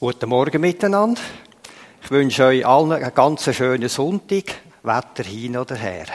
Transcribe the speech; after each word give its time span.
Guten 0.00 0.28
Morgen 0.28 0.60
miteinander. 0.60 1.20
Ich 2.00 2.10
wünsche 2.12 2.44
euch 2.44 2.64
allen 2.64 2.92
einen 2.92 3.12
ganz 3.12 3.52
schönen 3.52 3.88
Sonntag, 3.88 4.44
Wetter 4.84 5.24
hin 5.24 5.56
oder 5.56 5.74
her. 5.74 6.06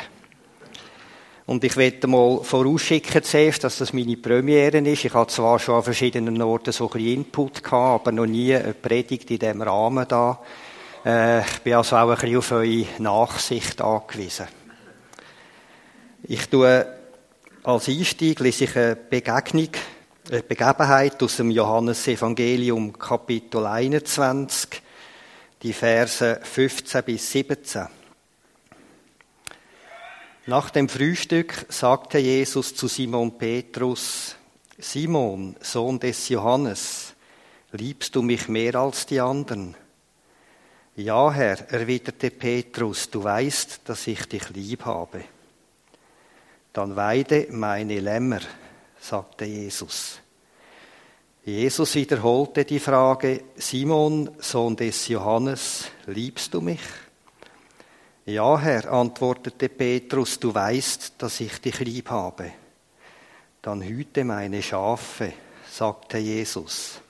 Und 1.47 1.65
ich 1.65 1.75
werde 1.75 2.07
mal 2.07 2.41
vorausschicken 2.45 3.21
zuerst, 3.21 3.65
dass 3.65 3.79
das 3.79 3.91
meine 3.91 4.15
Premiere 4.15 4.77
ist. 4.77 5.03
Ich 5.03 5.13
habe 5.13 5.27
zwar 5.27 5.59
schon 5.59 5.75
an 5.75 5.83
verschiedenen 5.83 6.41
Orten 6.41 6.71
so 6.71 6.85
ein 6.85 6.91
bisschen 6.93 7.13
Input 7.13 7.61
gehabt, 7.61 8.07
aber 8.07 8.13
noch 8.13 8.25
nie 8.25 8.55
eine 8.55 8.73
Predigt 8.73 9.29
in 9.29 9.39
diesem 9.39 9.61
Rahmen 9.61 10.07
da. 10.07 10.39
Äh, 11.05 11.41
ich 11.41 11.59
bin 11.59 11.73
also 11.73 11.97
auch 11.97 12.09
ein 12.09 12.15
bisschen 12.15 12.37
auf 12.37 12.51
eure 12.53 12.85
Nachsicht 12.99 13.81
angewiesen. 13.81 14.47
Ich 16.23 16.47
tue 16.47 16.87
als 17.63 17.89
Einstieg 17.89 18.39
lese 18.39 18.63
ich 18.63 18.77
eine 18.77 18.95
Begegnung 18.95 19.71
eine 20.29 20.41
Begebenheit 20.41 21.21
aus 21.21 21.37
dem 21.37 21.51
Johannesevangelium 21.51 22.97
Kapitel 22.97 23.65
21, 23.65 24.81
die 25.61 25.73
Verse 25.73 26.39
15 26.41 27.03
bis 27.03 27.29
17. 27.31 27.87
Nach 30.45 30.69
dem 30.69 30.87
Frühstück 30.87 31.65
sagte 31.67 32.19
Jesus 32.19 32.73
zu 32.73 32.87
Simon 32.87 33.37
Petrus, 33.37 34.35
Simon, 34.77 35.57
Sohn 35.59 35.99
des 35.99 36.29
Johannes, 36.29 37.13
liebst 37.73 38.15
du 38.15 38.21
mich 38.21 38.47
mehr 38.47 38.75
als 38.75 39.05
die 39.05 39.19
anderen? 39.19 39.75
Ja, 40.95 41.31
Herr, 41.31 41.69
erwiderte 41.69 42.31
Petrus, 42.31 43.09
du 43.09 43.23
weißt, 43.23 43.81
dass 43.85 44.07
ich 44.07 44.25
dich 44.27 44.49
lieb 44.51 44.85
habe. 44.85 45.25
Dann 46.71 46.95
weide 46.95 47.47
meine 47.51 47.99
Lämmer 47.99 48.39
sagte 49.03 49.43
Jesus. 49.43 50.19
Jesus 51.43 51.93
wiederholte 51.95 52.63
die 52.63 52.79
Frage, 52.79 53.43
Simon, 53.55 54.31
Sohn 54.39 54.77
des 54.77 55.09
Johannes, 55.09 55.89
liebst 56.05 56.53
du 56.53 56.61
mich? 56.61 56.79
Ja, 58.25 58.57
Herr, 58.57 58.89
antwortete 58.93 59.67
Petrus, 59.67 60.39
du 60.39 60.53
weißt, 60.53 61.15
dass 61.17 61.41
ich 61.41 61.59
dich 61.59 61.79
lieb 61.79 62.09
habe. 62.09 62.53
Dann 63.61 63.81
hüte 63.81 64.23
meine 64.23 64.61
Schafe, 64.61 65.33
sagte 65.69 66.19
Jesus. 66.19 67.01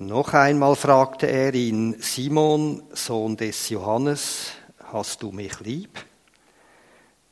Noch 0.00 0.34
einmal 0.34 0.74
fragte 0.74 1.28
er 1.28 1.54
ihn, 1.54 2.00
Simon, 2.00 2.82
Sohn 2.92 3.36
des 3.36 3.68
Johannes, 3.68 4.50
hast 4.92 5.22
du 5.22 5.30
mich 5.30 5.60
lieb? 5.60 6.07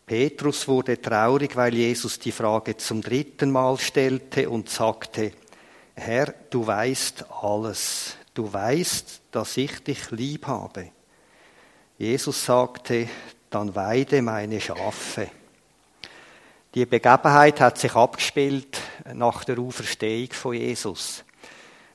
Petrus 0.06 0.68
wurde 0.68 1.02
traurig, 1.02 1.56
weil 1.56 1.74
Jesus 1.74 2.20
die 2.20 2.30
Frage 2.30 2.76
zum 2.76 3.02
dritten 3.02 3.50
Mal 3.50 3.76
stellte 3.76 4.48
und 4.48 4.70
sagte, 4.70 5.32
Herr, 5.96 6.32
du 6.48 6.64
weißt 6.64 7.24
alles, 7.42 8.16
du 8.32 8.52
weißt, 8.52 9.22
dass 9.32 9.56
ich 9.56 9.82
dich 9.82 10.12
lieb 10.12 10.46
habe. 10.46 10.92
Jesus 11.98 12.44
sagte, 12.44 13.08
dann 13.50 13.74
weide 13.74 14.22
meine 14.22 14.60
Schafe. 14.60 15.28
Die 16.74 16.86
Begebenheit 16.86 17.60
hat 17.60 17.78
sich 17.78 17.94
abgespielt 17.94 18.78
nach 19.12 19.42
der 19.42 19.58
Auferstehung 19.58 20.30
von 20.32 20.54
Jesus. 20.54 21.24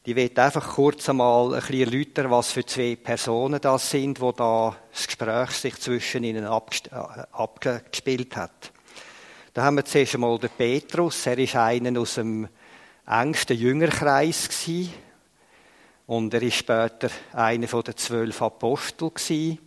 Die 0.07 0.16
wird 0.16 0.39
einfach 0.39 0.67
kurz 0.67 1.07
einmal 1.09 1.53
ein 1.53 1.59
bisschen 1.59 1.81
erläutern, 1.81 2.31
was 2.31 2.52
für 2.52 2.66
zwei 2.66 2.95
Personen 2.95 3.61
das 3.61 3.91
sind, 3.91 4.19
wo 4.19 4.31
da 4.31 4.75
das 4.91 5.05
Gespräch 5.05 5.52
sich 5.52 5.80
zwischen 5.80 6.23
ihnen 6.23 6.45
äh, 6.45 6.97
abgespielt 7.31 8.35
hat. 8.35 8.72
Da 9.53 9.61
haben 9.61 9.75
wir 9.75 9.85
zuerst 9.85 10.16
einmal 10.16 10.39
den 10.39 10.49
Petrus. 10.57 11.27
Er 11.27 11.38
ist 11.38 11.55
einer 11.55 11.99
aus 11.99 12.16
dem 12.16 12.47
engsten 13.05 13.55
Jüngerkreis 13.55 14.49
gewesen. 14.49 14.91
Und 16.07 16.33
er 16.33 16.41
ist 16.41 16.55
später 16.55 17.09
einer 17.33 17.67
den 17.67 17.97
zwölf 17.97 18.41
Aposteln 18.41 19.13
gewesen. 19.13 19.59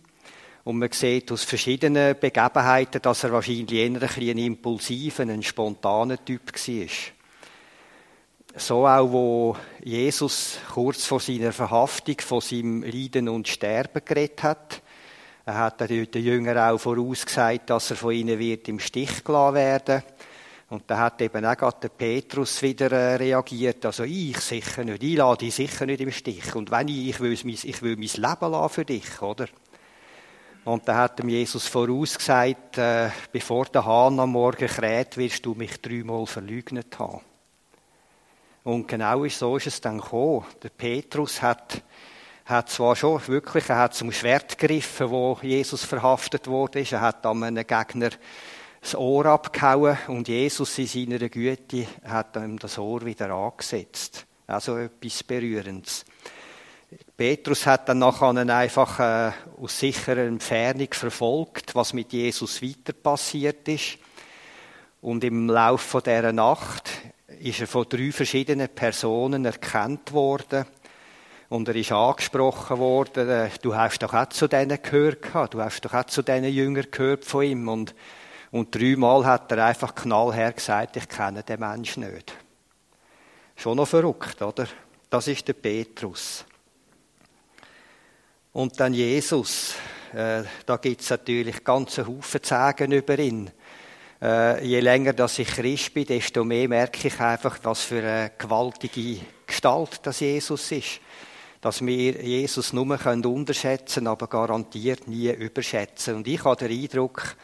Und 0.65 0.79
man 0.79 0.91
sieht 0.91 1.31
aus 1.31 1.45
verschiedenen 1.45 2.19
Begebenheiten, 2.19 3.01
dass 3.01 3.23
er 3.23 3.31
wahrscheinlich 3.31 3.71
eher 3.71 3.85
ein, 3.85 4.03
ein 4.03 4.37
impulsiver, 4.37 5.23
ein 5.23 5.43
spontaner 5.43 6.23
Typ 6.25 6.51
war. 6.51 6.87
So 8.57 8.87
auch, 8.87 9.11
wo 9.11 9.57
Jesus 9.83 10.57
kurz 10.73 11.05
vor 11.05 11.19
seiner 11.19 11.51
Verhaftung 11.51 12.15
von 12.21 12.39
seinem 12.39 12.83
Leiden 12.83 13.27
und 13.27 13.49
Sterben 13.49 14.01
geredet 14.05 14.43
hat. 14.43 14.81
Er 15.45 15.57
hat 15.57 15.81
den 15.81 16.07
Jüngern 16.13 16.57
auch 16.57 16.77
vorausgesagt, 16.77 17.69
dass 17.69 17.91
er 17.91 17.97
von 17.97 18.13
ihnen 18.13 18.39
wird 18.39 18.69
im 18.69 18.79
Stich 18.79 19.25
gelassen 19.25 19.55
werden. 19.55 20.03
Und 20.69 20.83
da 20.87 20.99
hat 20.99 21.21
eben 21.21 21.45
auch 21.45 21.71
der 21.73 21.89
Petrus 21.89 22.61
wieder 22.61 22.91
äh, 22.91 23.15
reagiert. 23.15 23.85
Also 23.85 24.03
ich 24.03 24.39
sicher 24.39 24.85
nicht. 24.85 25.03
Ich 25.03 25.17
lade 25.17 25.45
dich 25.45 25.53
sicher 25.53 25.85
nicht 25.85 26.01
im 26.01 26.11
Stich. 26.11 26.55
Und 26.55 26.71
wenn 26.71 26.87
ich, 26.87 27.09
ich 27.09 27.19
will, 27.19 27.33
ich 27.33 27.81
will 27.81 27.97
mein 27.97 28.07
Leben 28.07 28.69
für 28.69 28.85
dich, 28.85 29.21
oder? 29.21 29.47
Und 30.63 30.87
da 30.87 30.95
hat 30.95 31.19
ihm 31.19 31.29
Jesus 31.29 31.67
vorausgesagt, 31.67 32.77
äh, 32.77 33.09
bevor 33.31 33.65
der 33.65 33.85
Hahn 33.85 34.19
am 34.19 34.31
Morgen 34.31 34.67
kräht, 34.67 35.17
wirst 35.17 35.45
du 35.45 35.53
mich 35.53 35.79
dreimal 35.79 36.25
verleugnet 36.25 36.97
haben. 36.97 37.21
Und 38.65 38.87
genau 38.87 39.27
so 39.27 39.57
ist 39.57 39.67
es 39.67 39.79
dann 39.79 39.99
gekommen. 39.99 40.43
Der 40.63 40.69
Petrus 40.69 41.39
hat, 41.39 41.83
hat 42.45 42.67
zwar 42.71 42.95
schon 42.95 43.25
wirklich, 43.27 43.69
er 43.69 43.77
hat 43.77 43.93
zum 43.93 44.11
Schwert 44.11 44.57
gegriffen, 44.57 45.11
wo 45.11 45.37
Jesus 45.43 45.85
verhaftet 45.85 46.47
wurde. 46.47 46.79
Er 46.79 47.01
hat 47.01 47.23
an 47.27 47.43
einem 47.43 47.67
Gegner 47.67 48.09
das 48.81 48.95
Ohr 48.95 49.27
abgehauen 49.27 49.99
und 50.07 50.27
Jesus 50.27 50.79
in 50.79 50.87
seiner 50.87 51.29
Güte 51.29 51.85
hat 52.05 52.35
ihm 52.37 52.57
das 52.57 52.79
Ohr 52.79 53.05
wieder 53.05 53.29
angesetzt. 53.29 54.25
Also 54.47 54.77
etwas 54.79 55.21
Berührendes. 55.21 56.03
Petrus 57.15 57.67
hat 57.67 57.87
dann 57.87 57.99
nachher 57.99 58.29
einfach 58.29 58.99
äh, 58.99 59.31
aus 59.61 59.79
sicherer 59.79 60.25
Entfernung 60.25 60.91
verfolgt, 60.91 61.75
was 61.75 61.93
mit 61.93 62.11
Jesus 62.13 62.63
weiter 62.63 62.93
passiert 62.93 63.67
ist. 63.67 63.99
Und 65.01 65.23
im 65.23 65.49
Laufe 65.49 66.01
dieser 66.01 66.33
Nacht 66.33 66.89
ist 67.45 67.61
er 67.61 67.67
von 67.67 67.87
drei 67.87 68.11
verschiedenen 68.11 68.69
Personen 68.69 69.45
erkannt 69.45 70.13
worden. 70.13 70.65
Und 71.47 71.67
er 71.67 71.75
ist 71.75 71.91
angesprochen 71.91 72.79
worden, 72.79 73.29
äh, 73.29 73.49
du 73.61 73.75
hast 73.75 73.99
doch 73.99 74.15
auch 74.15 74.29
zu 74.29 74.47
denen 74.47 74.81
gehört 74.81 75.21
gehabt, 75.21 75.53
du 75.53 75.61
hast 75.61 75.85
doch 75.85 75.93
auch 75.93 76.05
zu 76.05 76.23
diesen 76.23 76.45
Jüngern 76.45 76.87
gehört 76.89 77.23
von 77.23 77.43
ihm. 77.43 77.67
Und, 77.67 77.93
und 78.49 78.73
dreimal 78.73 79.27
hat 79.27 79.51
er 79.51 79.63
einfach 79.63 79.93
knallher 79.93 80.53
gesagt, 80.53 80.97
ich 80.97 81.07
kenne 81.07 81.43
den 81.43 81.59
Menschen 81.59 82.11
nicht. 82.11 82.33
Schon 83.55 83.77
noch 83.77 83.87
verrückt, 83.87 84.41
oder? 84.41 84.65
Das 85.11 85.27
ist 85.27 85.47
der 85.47 85.53
Petrus. 85.53 86.45
Und 88.53 88.79
dann 88.79 88.95
Jesus. 88.95 89.75
Äh, 90.13 90.43
da 90.65 90.77
gibt 90.77 91.01
es 91.01 91.11
natürlich 91.11 91.63
ganze 91.63 92.07
Haufen 92.07 92.41
Sagen 92.43 92.91
über 92.91 93.19
ihn 93.19 93.51
äh, 94.21 94.65
je 94.65 94.79
länger 94.79 95.13
dass 95.13 95.39
ich 95.39 95.47
Christ 95.47 95.93
bin, 95.93 96.05
desto 96.05 96.43
mehr 96.43 96.67
merke 96.67 97.07
ich 97.07 97.19
einfach, 97.19 97.59
was 97.63 97.81
für 97.81 97.99
eine 97.99 98.31
gewaltige 98.37 99.19
Gestalt 99.45 99.99
das 100.03 100.19
Jesus 100.19 100.71
ist. 100.71 100.99
Dass 101.61 101.83
wir 101.83 102.21
Jesus 102.21 102.73
nur 102.73 102.97
können 102.97 103.25
unterschätzen 103.25 104.07
aber 104.07 104.27
garantiert 104.27 105.07
nie 105.07 105.31
überschätzen. 105.31 106.15
Und 106.15 106.27
ich 106.27 106.43
habe 106.43 106.67
den 106.67 106.79
Eindruck, 106.79 107.35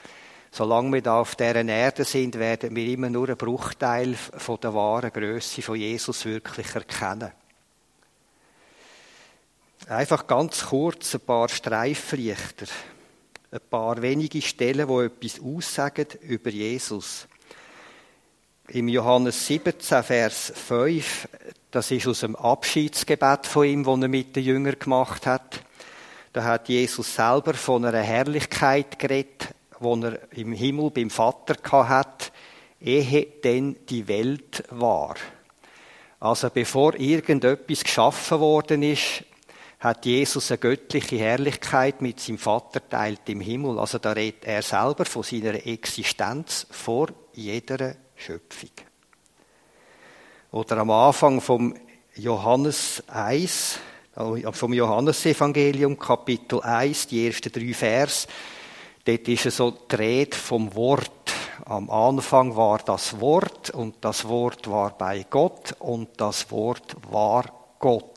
solange 0.51 0.93
wir 0.93 1.01
da 1.01 1.21
auf 1.21 1.35
dieser 1.35 1.65
Erde 1.65 2.03
sind, 2.03 2.37
werden 2.37 2.75
wir 2.75 2.87
immer 2.87 3.09
nur 3.09 3.27
einen 3.27 3.37
Bruchteil 3.37 4.15
von 4.15 4.59
der 4.61 4.73
wahren 4.73 5.11
Größe 5.11 5.61
von 5.61 5.75
Jesus 5.75 6.25
wirklich 6.25 6.75
erkennen. 6.75 7.31
Einfach 9.87 10.27
ganz 10.27 10.67
kurz 10.67 11.15
ein 11.15 11.21
paar 11.21 11.49
Streiflichter 11.49 12.67
ein 13.53 13.59
paar 13.69 14.01
wenige 14.01 14.41
Stellen, 14.41 14.87
wo 14.87 15.01
etwas 15.01 15.41
aussagen 15.41 16.07
über 16.21 16.49
Jesus. 16.49 17.27
Im 18.69 18.87
Johannes 18.87 19.45
17, 19.45 20.03
Vers 20.03 20.53
5, 20.55 21.27
das 21.69 21.91
ist 21.91 22.07
aus 22.07 22.21
dem 22.21 22.37
Abschiedsgebet 22.37 23.45
von 23.45 23.65
ihm, 23.65 23.83
das 23.83 23.99
er 23.99 24.07
mit 24.07 24.35
den 24.37 24.45
Jüngern 24.45 24.79
gemacht 24.79 25.25
hat. 25.25 25.65
Da 26.31 26.45
hat 26.45 26.69
Jesus 26.69 27.13
selber 27.13 27.53
von 27.53 27.83
einer 27.83 28.01
Herrlichkeit 28.01 28.97
geredet, 28.97 29.49
wo 29.79 29.97
er 29.97 30.19
im 30.31 30.53
Himmel 30.53 30.89
beim 30.91 31.09
Vater 31.09 31.57
hat, 31.89 32.31
ehe 32.79 33.25
denn 33.43 33.75
die 33.89 34.07
Welt 34.07 34.63
war. 34.69 35.15
Also 36.21 36.49
bevor 36.49 36.95
irgendetwas 36.95 37.83
geschaffen 37.83 38.39
worden 38.39 38.81
ist, 38.83 39.25
hat 39.81 40.05
Jesus 40.05 40.51
eine 40.51 40.59
göttliche 40.59 41.17
Herrlichkeit 41.17 42.03
mit 42.03 42.19
seinem 42.19 42.37
Vater 42.37 42.87
teilt 42.87 43.27
im 43.29 43.41
Himmel. 43.41 43.79
Also 43.79 43.97
da 43.97 44.11
redet 44.11 44.45
er 44.45 44.61
selber 44.61 45.05
von 45.05 45.23
seiner 45.23 45.65
Existenz 45.65 46.67
vor 46.69 47.07
jeder 47.33 47.95
Schöpfung. 48.15 48.69
Oder 50.51 50.77
am 50.77 50.91
Anfang 50.91 51.41
vom 51.41 51.73
Johannes 52.15 53.03
1, 53.07 53.79
äh, 54.17 54.51
vom 54.51 54.73
Johannesevangelium, 54.73 55.97
Kapitel 55.97 56.61
1, 56.61 57.07
die 57.07 57.25
ersten 57.25 57.51
drei 57.51 57.73
Vers, 57.73 58.27
dort 59.03 59.27
ist 59.27 59.47
es 59.47 59.57
so 59.57 59.71
die 59.71 59.95
Rede 59.95 60.37
vom 60.37 60.75
Wort. 60.75 61.33
Am 61.65 61.89
Anfang 61.89 62.55
war 62.55 62.79
das 62.85 63.19
Wort 63.19 63.71
und 63.71 63.95
das 64.01 64.27
Wort 64.27 64.69
war 64.69 64.95
bei 64.95 65.25
Gott 65.27 65.75
und 65.79 66.09
das 66.17 66.51
Wort 66.51 66.97
war 67.09 67.45
Gott. 67.79 68.10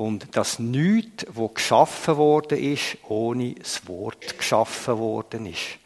Und 0.00 0.34
dass 0.34 0.58
nichts, 0.58 1.26
wo 1.30 1.48
geschaffen 1.48 2.16
worden 2.16 2.56
ist, 2.56 2.96
ohne 3.06 3.52
das 3.56 3.86
Wort 3.86 4.38
geschaffen 4.38 4.96
worden 4.96 5.44
ist. 5.44 5.76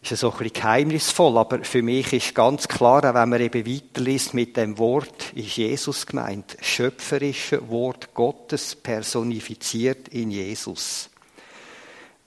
Ist 0.00 0.10
ja 0.12 0.16
so 0.16 0.30
ein 0.30 0.38
bisschen 0.38 0.52
geheimnisvoll, 0.52 1.36
aber 1.36 1.64
für 1.64 1.82
mich 1.82 2.12
ist 2.12 2.36
ganz 2.36 2.68
klar, 2.68 2.98
auch 2.98 3.14
wenn 3.14 3.28
man 3.30 3.40
eben 3.40 3.66
weiterliest 3.66 4.32
mit 4.34 4.56
dem 4.56 4.78
Wort, 4.78 5.32
ist 5.34 5.56
Jesus 5.56 6.06
gemeint. 6.06 6.56
Schöpferische 6.60 7.68
Wort 7.68 8.14
Gottes 8.14 8.76
personifiziert 8.76 10.06
in 10.10 10.30
Jesus. 10.30 11.10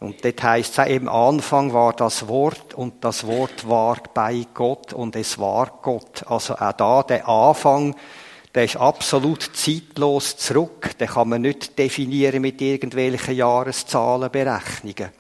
Und 0.01 0.25
dort 0.25 0.43
heißt 0.43 0.79
es 0.79 0.87
im 0.89 1.07
Anfang 1.07 1.71
war 1.71 1.93
das 1.93 2.27
Wort 2.27 2.73
und 2.73 3.05
das 3.05 3.25
Wort 3.25 3.69
war 3.69 4.03
bei 4.13 4.45
Gott 4.53 4.91
und 4.91 5.15
es 5.15 5.39
war 5.39 5.79
Gott. 5.81 6.25
Also 6.27 6.55
auch 6.55 6.73
da 6.73 7.03
der 7.03 7.25
Anfang, 7.25 7.95
der 8.57 8.65
ist 8.65 8.77
absolut 8.77 9.51
zeitlos 9.53 10.35
zurück. 10.35 10.97
Den 10.97 11.09
kann 11.09 11.29
man 11.29 11.43
nicht 11.43 11.77
definieren 11.77 12.41
mit 12.41 12.59
irgendwelchen 12.59 13.35
Jahreszahlenberechnungen. 13.35 15.11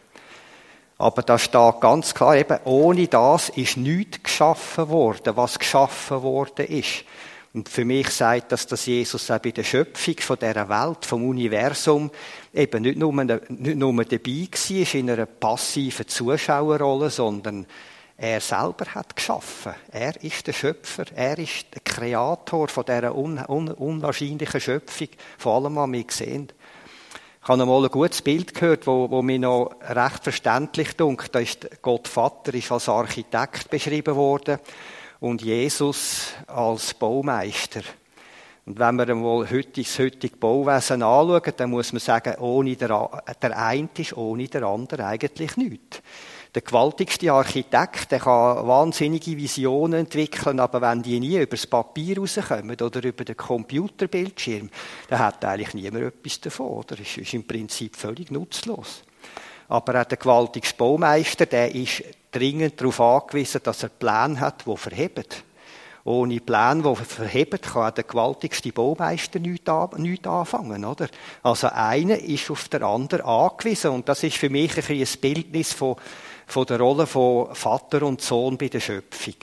Aber 0.97 1.21
da 1.21 1.37
steht 1.37 1.79
ganz 1.79 2.15
klar, 2.15 2.35
eben, 2.35 2.57
ohne 2.63 3.07
das 3.07 3.49
ist 3.49 3.77
nichts 3.77 4.23
geschaffen 4.23 4.89
worden, 4.89 5.37
was 5.37 5.59
geschaffen 5.59 6.23
worden 6.23 6.65
ist. 6.65 7.03
Und 7.53 7.69
für 7.69 7.85
mich 7.85 8.09
sagt 8.09 8.53
das, 8.53 8.65
dass 8.65 8.87
Jesus 8.87 9.29
auch 9.29 9.37
bei 9.37 9.51
der 9.51 9.63
Schöpfung 9.63 10.15
von 10.17 10.39
dieser 10.39 10.67
Welt, 10.67 11.05
vom 11.05 11.29
Universum, 11.29 12.09
eben 12.55 12.81
nicht 12.81 12.97
nur, 12.97 13.13
nicht 13.23 13.49
nur 13.49 14.03
dabei 14.03 14.47
war 14.51 14.95
in 14.95 15.11
einer 15.11 15.27
passiven 15.27 16.07
Zuschauerrolle, 16.07 17.11
sondern 17.11 17.67
er 18.17 18.41
selber 18.41 18.85
hat 18.95 19.15
geschaffen. 19.15 19.75
Er 19.91 20.21
ist 20.23 20.47
der 20.47 20.53
Schöpfer. 20.53 21.05
Er 21.15 21.37
ist 21.37 21.67
der 21.73 21.81
Kreator 21.83 22.67
von 22.67 22.83
dieser 22.83 23.15
un 23.15 23.37
un 23.47 23.69
unwahrscheinlichen 23.69 24.59
Schöpfung, 24.59 25.09
von 25.37 25.65
allem, 25.65 25.75
was 25.75 25.91
wir 25.91 26.05
sehen. 26.09 26.47
Ich 27.43 27.47
habe 27.47 27.61
einmal 27.61 27.83
ein 27.83 27.91
gutes 27.91 28.23
Bild 28.23 28.55
gehört, 28.55 28.87
wo, 28.87 29.09
wo 29.09 29.21
mir 29.21 29.39
noch 29.39 29.75
recht 29.81 30.23
verständlich 30.23 30.97
dunkt. 30.97 31.33
Da 31.33 31.39
ist 31.39 31.81
Gott 31.81 32.07
Vater 32.07 32.53
ist 32.55 32.71
als 32.71 32.89
Architekt 32.89 33.69
beschrieben 33.69 34.15
worden 34.15 34.59
und 35.19 35.43
Jesus 35.43 36.33
als 36.47 36.95
Baumeister. 36.95 37.81
Und 38.65 38.79
wenn 38.79 38.95
wir 38.95 39.07
einmal 39.07 39.45
das 39.45 39.99
heutige 39.99 40.35
Bauwesen 40.35 41.03
anschauen, 41.03 41.53
dann 41.55 41.69
muss 41.69 41.93
man 41.93 42.01
sagen, 42.01 42.35
ohne 42.39 42.75
der, 42.75 43.23
der 43.41 43.57
eine 43.57 43.87
ist 43.97 44.17
ohne 44.17 44.47
der 44.47 44.63
andere 44.63 45.05
eigentlich 45.05 45.55
nichts. 45.55 46.01
Der 46.57 46.63
gewaltigste 46.63 47.31
Architekt, 47.31 48.11
der 48.11 48.17
kann 48.17 48.67
wahnsinnige 48.67 49.37
Visionen 49.37 49.99
entwickeln, 49.99 50.59
aber 50.59 50.81
wenn 50.81 51.03
die 51.03 51.19
nie 51.19 51.37
übers 51.37 51.67
Papier 51.67 52.17
rauskommen 52.17 52.75
oder 52.81 53.03
über 53.03 53.23
den 53.23 53.37
Computerbildschirm, 53.37 54.71
dann 55.07 55.19
hat 55.19 55.45
eigentlich 55.45 55.75
niemand 55.75 56.05
etwas 56.05 56.41
davon, 56.41 56.69
oder? 56.69 56.99
Ist, 56.99 57.15
ist 57.15 57.35
im 57.35 57.45
Prinzip 57.45 57.95
völlig 57.95 58.31
nutzlos. 58.31 59.03
Aber 59.67 60.01
auch 60.01 60.05
der 60.05 60.17
gewaltigste 60.17 60.75
Baumeister, 60.75 61.45
der 61.45 61.75
ist 61.75 62.03
dringend 62.31 62.81
darauf 62.81 63.01
angewiesen, 63.01 63.61
dass 63.63 63.83
er 63.83 63.89
Pläne 63.89 64.39
hat, 64.39 64.65
die 64.65 64.77
verheben. 64.77 65.25
Ohne 66.07 66.39
Pläne, 66.39 66.83
die 66.83 67.03
verheben, 67.03 67.59
kann 67.59 67.89
auch 67.89 67.91
der 67.91 68.05
gewaltigste 68.05 68.71
Baumeister 68.71 69.39
nichts, 69.39 69.67
anfangen, 69.67 70.85
oder? 70.85 71.09
Also 71.43 71.67
einer 71.67 72.17
ist 72.17 72.49
auf 72.49 72.69
der 72.69 72.83
anderen 72.83 73.25
angewiesen. 73.25 73.91
Und 73.91 74.07
das 74.07 74.23
ist 74.23 74.37
für 74.37 74.49
mich 74.49 74.77
ein, 74.77 75.01
ein 75.01 75.19
Bildnis 75.19 75.73
von, 75.73 75.97
von 76.45 76.65
der 76.65 76.79
Rolle 76.79 77.07
von 77.07 77.53
Vater 77.53 78.03
und 78.03 78.21
Sohn 78.21 78.57
bei 78.57 78.69
der 78.69 78.79
Schöpfung. 78.79 79.33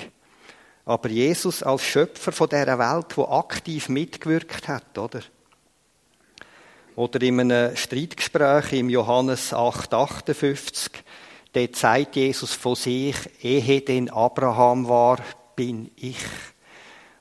Aber 0.86 1.10
Jesus 1.10 1.62
als 1.62 1.82
Schöpfer 1.82 2.32
von 2.32 2.48
dieser 2.48 2.78
Welt, 2.78 3.14
der 3.14 3.30
aktiv 3.30 3.90
mitgewirkt 3.90 4.66
hat, 4.66 4.96
oder? 4.96 5.20
Oder 6.96 7.20
in 7.20 7.40
einem 7.40 7.76
Streitgespräch 7.76 8.72
im 8.72 8.88
Johannes 8.88 9.52
8, 9.52 9.92
58, 9.92 10.92
dort 11.52 11.76
sagt 11.76 12.16
Jesus 12.16 12.54
von 12.54 12.74
sich, 12.74 13.16
ehe 13.42 13.82
denn 13.82 14.08
Abraham 14.08 14.88
war, 14.88 15.18
bin 15.56 15.90
ich. 15.96 16.24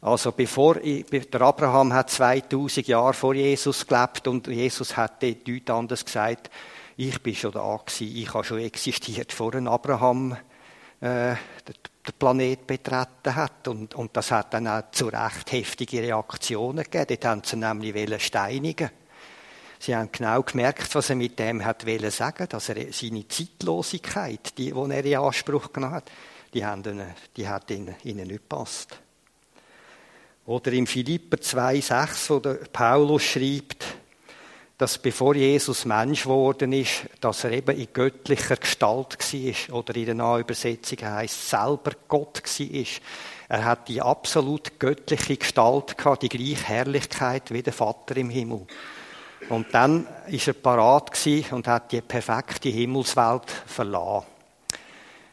Also 0.04 0.34
bevor 0.34 0.76
der 0.76 1.42
Abraham 1.42 1.94
hat 1.94 2.10
2000 2.10 2.86
Jahre 2.90 3.14
vor 3.14 3.34
Jesus 3.36 3.88
gelebt 3.88 4.28
und 4.28 4.48
Jesus 4.48 4.98
hat 4.98 5.24
dort 5.24 5.48
nichts 5.48 5.72
anderes 5.72 6.04
gesagt. 6.04 6.50
Ich 6.98 7.24
bin 7.24 7.34
schon 7.34 7.54
da 7.54 7.78
gewesen, 7.78 8.18
ich 8.18 8.34
habe 8.34 8.44
schon 8.44 8.60
existiert, 8.60 9.32
vor 9.32 9.56
Abraham 9.56 10.34
äh, 11.00 11.36
den 12.06 12.16
Planet 12.20 12.68
betreten 12.68 13.34
hat. 13.34 13.66
Und, 13.70 13.96
und 13.96 14.16
das 14.18 14.30
hat 14.32 14.54
dann 14.54 14.68
auch 14.68 14.92
zu 14.92 15.08
Recht 15.08 15.54
heftige 15.54 16.02
Reaktionen 16.02 16.84
gegeben. 16.84 17.06
Dort 17.08 17.26
haben 17.26 17.42
sie 17.46 17.56
nämlich 17.56 18.26
steinigen 18.26 18.90
Sie 19.80 19.96
haben 19.96 20.10
genau 20.12 20.44
gemerkt, 20.44 20.94
was 20.96 21.10
er 21.10 21.16
mit 21.16 21.40
dem 21.40 21.64
hat 21.64 21.86
sagen 22.10 22.48
dass 22.50 22.70
er 22.70 22.92
seine 22.92 23.28
Zeitlosigkeit, 23.28 24.58
die, 24.58 24.72
die 24.72 24.92
er 24.92 25.06
in 25.06 25.18
Anspruch 25.18 25.72
genommen 25.72 25.96
hat, 25.96 26.12
die, 26.54 26.66
haben, 26.66 27.02
die 27.36 27.48
hat 27.48 27.72
ihnen 27.72 27.96
nicht 28.04 28.30
gepasst. 28.30 28.98
Oder 30.46 30.74
im 30.74 30.88
Philipper 30.88 31.38
2,6, 31.38 32.30
wo 32.30 32.40
der 32.40 32.56
Paulus 32.72 33.24
schreibt, 33.24 33.86
dass 34.78 34.98
bevor 34.98 35.36
Jesus 35.36 35.86
Mensch 35.86 36.24
geworden 36.24 36.74
ist, 36.74 37.06
dass 37.22 37.46
er 37.46 37.52
eben 37.52 37.78
in 37.78 37.88
göttlicher 37.94 38.58
Gestalt 38.58 39.18
war. 39.18 39.78
Oder 39.78 39.96
in 39.96 40.06
der 40.06 40.16
Nahübersetzung 40.16 40.98
heißt 41.02 41.50
selber 41.50 41.92
Gott 42.10 42.42
war. 42.44 42.86
Er 43.48 43.66
hat 43.66 43.88
die 43.88 44.02
absolut 44.02 44.80
göttliche 44.80 45.38
Gestalt 45.38 45.98
gehabt, 45.98 46.24
die 46.24 46.30
gleiche 46.30 46.68
Herrlichkeit 46.68 47.52
wie 47.52 47.64
der 47.64 47.72
Vater 47.72 48.18
im 48.18 48.30
Himmel. 48.30 48.66
Und 49.48 49.68
dann 49.74 50.08
ist 50.28 50.48
er 50.48 50.54
parat 50.54 51.12
und 51.52 51.68
hat 51.68 51.92
die 51.92 52.02
perfekte 52.02 52.70
Himmelswelt 52.70 53.50
verlassen. 53.66 54.26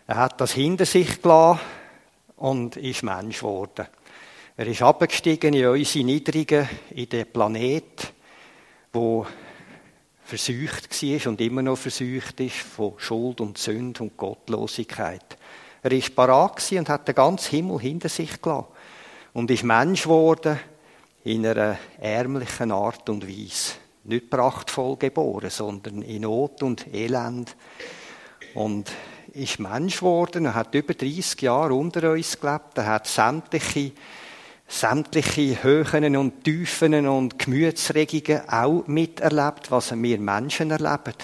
Er 0.07 0.17
hat 0.17 0.41
das 0.41 0.53
hinter 0.53 0.87
sich 0.87 1.23
gelassen 1.23 1.61
und 2.37 2.77
ist 2.77 3.03
Mensch 3.03 3.39
geworden. 3.39 3.87
Er 4.61 4.67
ist 4.67 4.83
abgestiegen 4.83 5.55
in 5.55 5.69
unsere 5.69 6.05
Niedrigen, 6.05 6.69
in 6.91 7.09
den 7.09 7.33
Planet, 7.33 8.13
wo 8.93 9.27
verseucht 10.23 11.03
war 11.03 11.31
und 11.31 11.41
immer 11.41 11.63
noch 11.63 11.79
verseucht 11.79 12.39
ist 12.41 12.57
von 12.57 12.93
Schuld 12.99 13.41
und 13.41 13.57
Sünde 13.57 14.03
und 14.03 14.19
Gottlosigkeit. 14.19 15.39
Er 15.83 15.93
ist 15.93 16.15
parat 16.15 16.61
und 16.73 16.91
hat 16.91 17.09
den 17.09 17.15
ganzen 17.15 17.53
Himmel 17.53 17.81
hinter 17.81 18.11
sich 18.11 18.43
gelassen 18.43 18.67
und 19.33 19.51
ist 19.51 19.65
Mensch 19.65 20.03
geworden 20.03 20.61
in 21.25 21.47
einer 21.47 21.79
ärmlichen 21.99 22.71
Art 22.71 23.09
und 23.09 23.27
Weise 23.27 23.77
nicht 24.05 24.29
prachtvoll 24.29 24.99
geboren, 24.99 25.49
sondern 25.49 26.03
in 26.03 26.21
Not 26.21 26.63
und 26.63 26.87
Elend. 26.93 27.57
Und 28.53 28.91
ist 29.33 29.59
Mensch 29.59 30.01
geworden, 30.01 30.45
er 30.45 30.55
hat 30.55 30.75
über 30.75 30.93
30 30.93 31.41
Jahre 31.41 31.73
unter 31.73 32.13
uns 32.13 32.39
gelebt, 32.39 32.77
er 32.77 32.87
hat 32.87 33.07
sämtliche, 33.07 33.93
sämtliche 34.71 35.63
Höhen 35.65 36.17
und 36.17 36.45
Tiefen 36.45 37.07
und 37.09 37.39
Gemütsregungen 37.39 38.49
auch 38.49 38.87
miterlebt, 38.87 39.71
was 39.71 39.93
wir 40.01 40.19
Menschen 40.19 40.71
erleben. 40.71 41.15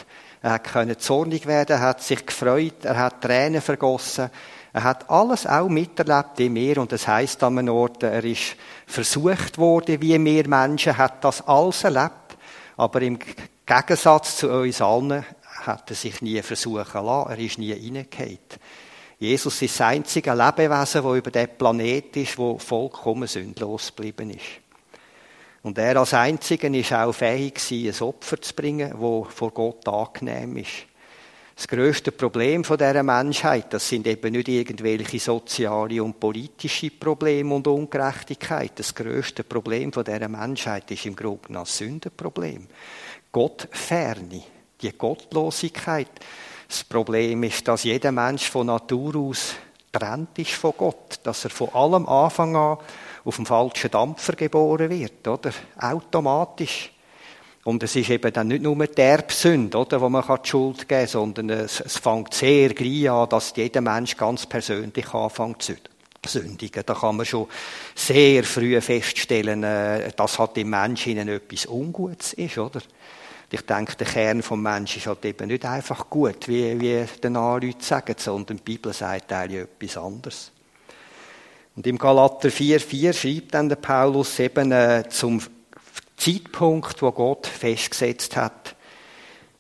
Er 0.42 0.58
können 0.58 0.98
zornig 0.98 1.46
werden, 1.46 1.76
er 1.76 1.80
hat 1.80 2.02
sich 2.02 2.26
gefreut, 2.26 2.84
er 2.84 2.98
hat 2.98 3.22
Tränen 3.22 3.62
vergossen, 3.62 4.30
er 4.72 4.82
hat 4.82 5.08
alles 5.08 5.46
auch 5.46 5.68
miterlebt 5.68 6.32
wie 6.38 6.52
wir 6.52 6.78
und 6.78 6.92
das 6.92 7.06
heißt 7.06 7.42
an 7.44 7.58
einem 7.58 7.74
Ort, 7.74 8.02
er 8.02 8.24
ist 8.24 8.56
versucht 8.86 9.58
worden, 9.58 10.02
wie 10.02 10.22
wir 10.22 10.48
Menschen, 10.48 10.98
hat 10.98 11.24
das 11.24 11.46
alles 11.46 11.84
erlebt. 11.84 12.36
Aber 12.76 13.00
im 13.00 13.18
Gegensatz 13.64 14.36
zu 14.36 14.50
uns 14.50 14.82
allen 14.82 15.24
hat 15.62 15.88
er 15.90 15.96
sich 15.96 16.20
nie 16.20 16.42
versuchen 16.42 17.04
lassen. 17.04 17.30
Er 17.30 17.38
ist 17.38 17.58
nie 17.58 17.72
reingefallen. 17.72 18.38
Jesus 19.18 19.62
ist 19.62 19.80
das 19.80 19.86
einzige 19.86 20.34
Lebewesen, 20.34 21.02
das 21.02 21.16
über 21.16 21.30
den 21.30 21.48
Planet 21.56 22.16
ist, 22.18 22.36
wo 22.36 22.58
vollkommen 22.58 23.26
sündlos 23.26 23.94
geblieben 23.94 24.30
ist. 24.30 24.60
Und 25.62 25.78
er 25.78 25.96
als 25.96 26.14
Einziger 26.14 26.68
ist 26.68 26.92
auch 26.92 27.12
fähig 27.12 27.60
ein 27.70 28.02
Opfer 28.02 28.40
zu 28.40 28.54
bringen, 28.54 28.90
das 28.90 29.34
vor 29.34 29.50
Gott 29.52 29.88
angenehm 29.88 30.58
ist. 30.58 30.86
Das 31.56 31.66
größte 31.66 32.12
Problem 32.12 32.62
dieser 32.62 33.02
Menschheit, 33.02 33.72
das 33.72 33.88
sind 33.88 34.06
eben 34.06 34.32
nicht 34.32 34.48
irgendwelche 34.48 35.18
soziale 35.18 36.04
und 36.04 36.20
politische 36.20 36.90
Probleme 36.90 37.54
und 37.54 37.66
Ungerechtigkeit. 37.66 38.72
Das 38.74 38.94
größte 38.94 39.42
Problem 39.42 39.90
dieser 39.90 40.28
Menschheit 40.28 40.90
ist 40.90 41.06
im 41.06 41.16
Grunde 41.16 41.54
das 41.54 41.78
Sündenproblem. 41.78 42.66
Gottferne, 43.32 44.42
die 44.82 44.92
Gottlosigkeit. 44.92 46.10
Das 46.68 46.84
Problem 46.84 47.42
ist, 47.44 47.66
dass 47.68 47.84
jeder 47.84 48.12
Mensch 48.12 48.50
von 48.50 48.66
Natur 48.66 49.16
aus 49.16 49.54
trennt 49.92 50.38
ist 50.38 50.52
von 50.52 50.74
Gott, 50.76 51.20
dass 51.22 51.44
er 51.44 51.50
von 51.50 51.68
allem 51.70 52.06
Anfang 52.06 52.54
an 52.56 52.78
auf 53.24 53.36
dem 53.36 53.46
falschen 53.46 53.90
Dampfer 53.90 54.34
geboren 54.34 54.90
wird, 54.90 55.26
oder? 55.26 55.50
Automatisch. 55.78 56.92
Und 57.64 57.82
es 57.82 57.96
ist 57.96 58.10
eben 58.10 58.32
dann 58.32 58.48
nicht 58.48 58.62
nur 58.62 58.86
die 58.86 59.00
Erbsünde, 59.00 59.76
oder, 59.76 60.00
wo 60.00 60.08
man 60.08 60.22
die 60.22 60.48
Schuld 60.48 60.88
geben 60.88 61.00
kann, 61.00 61.06
sondern 61.08 61.50
es, 61.50 61.80
es 61.80 61.96
fängt 61.96 62.32
sehr 62.32 62.68
gleich 62.68 63.10
an, 63.10 63.28
dass 63.28 63.54
jeder 63.56 63.80
Mensch 63.80 64.16
ganz 64.16 64.46
persönlich 64.46 65.12
anfängt 65.12 65.62
zu 65.62 65.74
sündigen. 66.24 66.84
Da 66.86 66.94
kann 66.94 67.16
man 67.16 67.26
schon 67.26 67.48
sehr 67.94 68.44
früh 68.44 68.80
feststellen, 68.80 69.64
äh, 69.64 70.12
dass 70.14 70.38
halt 70.38 70.56
im 70.58 70.70
Menschen 70.70 71.16
etwas 71.28 71.66
Ungutes 71.66 72.34
ist, 72.34 72.58
oder? 72.58 72.80
Ich 73.50 73.60
denke, 73.62 73.96
der 73.96 74.06
Kern 74.06 74.42
vom 74.42 74.60
Menschen 74.60 74.98
ist 74.98 75.06
halt 75.06 75.24
eben 75.24 75.48
nicht 75.48 75.64
einfach 75.64 76.10
gut, 76.10 76.48
wie, 76.48 76.80
wie 76.80 77.04
die 77.22 77.28
Leute 77.28 77.84
sagen, 77.84 78.16
sondern 78.18 78.56
die 78.56 78.62
Bibel 78.62 78.92
sagt 78.92 79.32
eigentlich 79.32 79.62
etwas 79.62 79.96
anderes. 79.96 80.52
Und 81.76 81.86
im 81.86 81.98
Galater 81.98 82.48
4,4 82.48 83.12
schreibt 83.12 83.54
dann 83.54 83.68
der 83.68 83.76
Paulus 83.76 84.38
eben 84.38 84.72
äh, 84.72 85.04
zum 85.08 85.40
Zeitpunkt, 86.16 87.02
wo 87.02 87.12
Gott 87.12 87.46
festgesetzt 87.46 88.34
hat, 88.36 88.74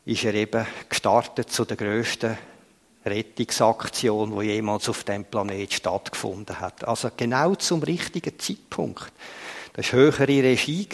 ist 0.06 0.24
er 0.24 0.34
eben 0.34 0.66
gestartet 0.88 1.50
zu 1.50 1.64
der 1.64 1.76
größten 1.76 2.38
Rettungsaktion, 3.04 4.38
die 4.38 4.46
jemals 4.46 4.88
auf 4.88 5.04
dem 5.04 5.24
Planet 5.24 5.72
stattgefunden 5.72 6.58
hat. 6.58 6.86
Also 6.88 7.10
genau 7.16 7.54
zum 7.54 7.82
richtigen 7.82 8.38
Zeitpunkt. 8.38 9.12
Das 9.76 9.92
war 9.92 10.00
höhere 10.00 10.26
Regie. 10.26 10.88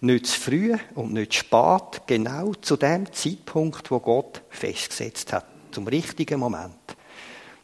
Nicht 0.00 0.26
zu 0.26 0.40
früh 0.40 0.76
und 0.96 1.12
nicht 1.12 1.32
zu 1.32 1.38
spät. 1.38 2.02
Genau 2.08 2.52
zu 2.54 2.76
dem 2.76 3.10
Zeitpunkt, 3.12 3.88
wo 3.88 4.00
Gott 4.00 4.42
festgesetzt 4.50 5.32
hat. 5.32 5.46
Zum 5.70 5.86
richtigen 5.86 6.40
Moment. 6.40 6.74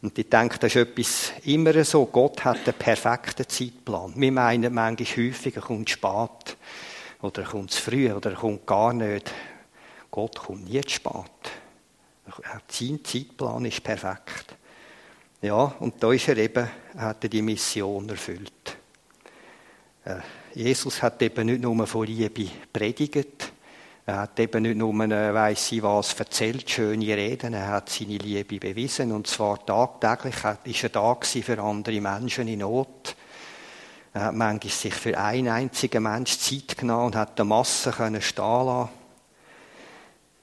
Und 0.02 0.16
ich 0.16 0.28
denke, 0.28 0.56
das 0.60 0.76
ist 0.76 0.76
etwas 0.76 1.32
immer 1.46 1.82
so. 1.82 2.06
Gott 2.06 2.44
hat 2.44 2.58
einen 2.64 2.78
perfekten 2.78 3.48
Zeitplan. 3.48 4.12
Wir 4.14 4.30
meinen 4.30 4.72
manchmal 4.72 5.26
häufig, 5.26 5.56
er 5.56 5.62
kommt 5.62 5.90
spät. 5.90 6.56
Oder 7.22 7.42
er 7.42 7.48
kommt 7.48 7.72
zu 7.72 7.82
früh. 7.82 8.12
Oder 8.12 8.30
er 8.30 8.36
kommt 8.36 8.64
gar 8.66 8.92
nicht. 8.92 9.32
Gott 10.12 10.38
kommt 10.38 10.70
nie 10.70 10.80
zu 10.82 10.90
spät. 10.90 11.50
Sein 12.68 13.00
Zeitplan 13.02 13.64
ist 13.64 13.82
perfekt. 13.82 14.54
Ja, 15.42 15.74
und 15.80 16.00
da 16.00 16.12
ist 16.12 16.28
er 16.28 16.36
eben, 16.36 16.70
hat 16.96 17.24
er 17.24 17.30
die 17.30 17.42
Mission 17.42 18.08
erfüllt. 18.08 18.76
Äh, 20.06 20.20
Jesus 20.54 21.02
hat 21.02 21.20
eben 21.20 21.46
nicht 21.46 21.60
nur 21.60 21.86
von 21.86 22.06
Liebe 22.06 22.48
predigt, 22.72 23.52
er 24.06 24.20
hat 24.20 24.38
eben 24.38 24.62
nicht 24.62 24.76
nur, 24.76 24.94
äh, 25.04 25.34
weiss 25.34 25.72
ich 25.72 25.82
was, 25.82 26.14
erzählt, 26.14 26.70
schöne 26.70 27.16
Reden, 27.16 27.54
er 27.54 27.66
hat 27.66 27.90
seine 27.90 28.16
Liebe 28.16 28.58
bewiesen, 28.58 29.10
und 29.10 29.26
zwar 29.26 29.66
tagtäglich 29.66 30.36
ist 30.64 30.84
er 30.84 30.88
da 30.90 31.18
für 31.20 31.60
andere 31.60 32.00
Menschen 32.00 32.46
in 32.46 32.60
Not. 32.60 33.16
Er 34.14 34.26
hat 34.26 34.34
manchmal 34.34 34.72
sich 34.72 34.94
für 34.94 35.18
einen 35.18 35.48
einzigen 35.48 36.04
Mensch 36.04 36.38
Zeit 36.38 36.78
genommen 36.78 37.06
und 37.06 37.16
hat 37.16 37.36
der 37.36 37.44
Masse 37.44 37.92
stehen 37.92 38.14
lassen. 38.14 38.88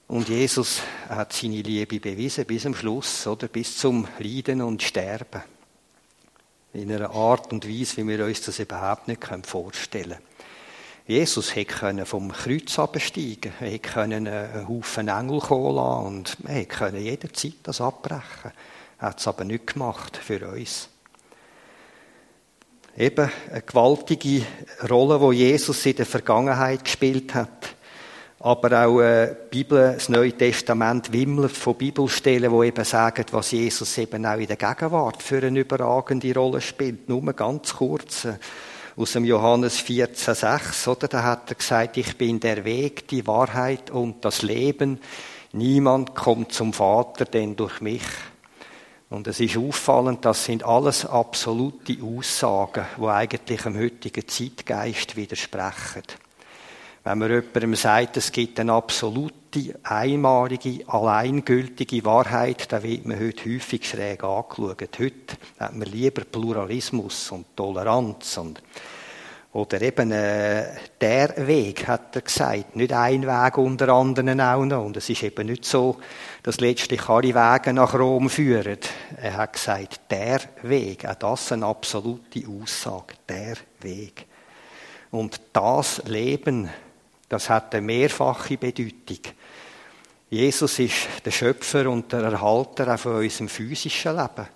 Und 0.09 0.29
Jesus 0.29 0.81
hat 1.09 1.33
seine 1.33 1.61
Liebe 1.61 1.99
bewiesen 1.99 2.45
bis 2.45 2.63
zum 2.63 2.75
Schluss, 2.75 3.25
oder? 3.25 3.47
Bis 3.47 3.77
zum 3.77 4.07
Leiden 4.19 4.61
und 4.61 4.83
Sterben 4.83 5.41
in 6.73 6.91
einer 6.91 7.11
Art 7.11 7.53
und 7.53 7.67
Weise, 7.67 7.97
wie 7.97 8.07
wir 8.07 8.25
uns 8.25 8.41
das 8.41 8.59
überhaupt 8.59 9.07
nicht 9.07 9.23
vorstellen 9.45 10.09
können. 10.09 10.33
Jesus 11.05 11.53
hätte 11.53 12.05
vom 12.05 12.31
Kreuz 12.31 12.79
absteigen 12.79 13.51
er 13.59 13.71
hätte 13.71 13.99
einen 13.99 14.67
Haufen 14.67 15.09
Engel 15.09 15.39
kommen 15.39 15.75
lassen 15.75 16.05
und 16.05 16.37
er 16.45 16.55
hätte 16.55 16.97
jederzeit 16.97 17.55
das 17.63 17.81
abbrechen 17.81 18.53
Er 18.99 19.09
hat 19.09 19.19
es 19.19 19.27
aber 19.27 19.43
nicht 19.43 19.67
gemacht 19.67 20.15
für 20.15 20.47
uns. 20.47 20.87
Eben 22.95 23.29
eine 23.51 23.61
gewaltige 23.61 24.45
Rolle, 24.89 25.19
die 25.19 25.39
Jesus 25.39 25.85
in 25.85 25.95
der 25.97 26.05
Vergangenheit 26.05 26.85
gespielt 26.85 27.33
hat. 27.33 27.75
Aber 28.43 28.85
auch 28.85 28.99
äh, 28.99 29.35
die 29.53 29.63
Bibel, 29.63 29.93
das 29.93 30.09
Neue 30.09 30.33
Testament 30.33 31.13
wimmelt 31.13 31.53
von 31.53 31.75
Bibelstellen, 31.75 32.51
die 32.51 32.67
eben 32.67 32.83
sagen, 32.83 33.23
was 33.31 33.51
Jesus 33.51 33.97
eben 33.97 34.25
auch 34.25 34.37
in 34.37 34.47
der 34.47 34.57
Gegenwart 34.57 35.23
für 35.23 35.41
eine 35.41 35.61
überragende 35.61 36.33
Rolle 36.33 36.59
spielt. 36.59 37.07
Nur 37.07 37.21
ganz 37.31 37.73
kurz 37.73 38.25
äh, 38.25 38.33
aus 38.97 39.13
dem 39.13 39.23
Johannes 39.23 39.79
14,6, 39.79 40.89
oder? 40.89 41.07
Da 41.07 41.23
hat 41.23 41.51
er 41.51 41.55
gesagt, 41.55 41.95
ich 41.95 42.17
bin 42.17 42.41
der 42.41 42.65
Weg, 42.65 43.07
die 43.07 43.25
Wahrheit 43.25 43.91
und 43.91 44.25
das 44.25 44.41
Leben. 44.41 44.99
Niemand 45.53 46.13
kommt 46.13 46.51
zum 46.51 46.73
Vater, 46.73 47.23
denn 47.23 47.55
durch 47.55 47.79
mich. 47.79 48.03
Und 49.09 49.25
es 49.27 49.39
ist 49.39 49.55
auffallend, 49.55 50.25
das 50.25 50.43
sind 50.43 50.65
alles 50.65 51.05
absolute 51.05 51.97
Aussagen, 52.03 52.87
die 52.97 53.05
eigentlich 53.05 53.61
dem 53.61 53.79
heutigen 53.79 54.27
Zeitgeist 54.27 55.15
widersprechen. 55.15 56.03
Wenn 57.05 57.17
man 57.17 57.29
jemandem 57.29 57.75
sagt, 57.75 58.15
es 58.15 58.31
gibt 58.31 58.59
eine 58.61 58.71
absolute, 58.71 59.77
einmalige, 59.83 60.87
alleingültige 60.87 62.05
Wahrheit, 62.05 62.71
dann 62.71 62.83
wird 62.83 63.05
man 63.05 63.19
heute 63.19 63.53
häufig 63.53 63.87
schräg 63.87 64.23
angeschaut. 64.23 64.99
Heute 64.99 65.37
hat 65.59 65.75
man 65.75 65.87
lieber 65.89 66.23
Pluralismus 66.23 67.29
und 67.31 67.57
Toleranz 67.57 68.37
und 68.37 68.63
oder 69.51 69.81
eben 69.83 70.11
äh, 70.11 70.65
der 70.99 71.45
Weg, 71.45 71.87
hat 71.87 72.15
er 72.15 72.23
gesagt. 72.23 72.75
Nicht 72.75 72.91
ein 72.91 73.27
Weg 73.27 73.57
unter 73.59 73.89
anderem 73.89 74.39
auch 74.39 74.65
noch. 74.65 74.83
Und 74.83 74.97
es 74.97 75.07
ist 75.09 75.21
eben 75.21 75.45
nicht 75.45 75.63
so, 75.63 75.97
dass 76.41 76.59
letztlich 76.59 77.07
alle 77.07 77.35
Wege 77.35 77.71
nach 77.71 77.93
Rom 77.93 78.31
führen. 78.31 78.79
Er 79.21 79.37
hat 79.37 79.53
gesagt, 79.53 80.01
der 80.09 80.41
Weg. 80.63 81.05
Auch 81.05 81.13
das 81.13 81.51
eine 81.51 81.67
absolute 81.67 82.43
Aussage. 82.47 83.13
Der 83.29 83.57
Weg. 83.81 84.25
Und 85.11 85.39
das 85.53 86.01
Leben, 86.07 86.67
das 87.33 87.49
hat 87.49 87.73
eine 87.73 87.81
mehrfache 87.81 88.57
Bedeutung. 88.57 89.33
Jesus 90.29 90.77
ist 90.77 91.07
der 91.25 91.31
Schöpfer 91.31 91.89
und 91.89 92.11
der 92.11 92.21
Erhalter 92.21 92.93
auch 92.93 92.99
von 92.99 93.15
unserem 93.15 93.49
physischen 93.49 94.15
Leben. 94.15 94.47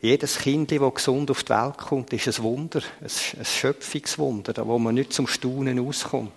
Jedes 0.00 0.38
Kind, 0.38 0.72
das 0.72 0.94
gesund 0.94 1.30
auf 1.30 1.44
die 1.44 1.50
Welt 1.50 1.78
kommt, 1.78 2.12
ist 2.12 2.26
ein 2.26 2.42
Wunder, 2.42 2.80
ein 3.00 3.44
Schöpfungswunder, 3.44 4.66
wo 4.66 4.78
man 4.78 4.96
nicht 4.96 5.12
zum 5.12 5.28
Staunen 5.28 5.78
auskommt. 5.78 6.32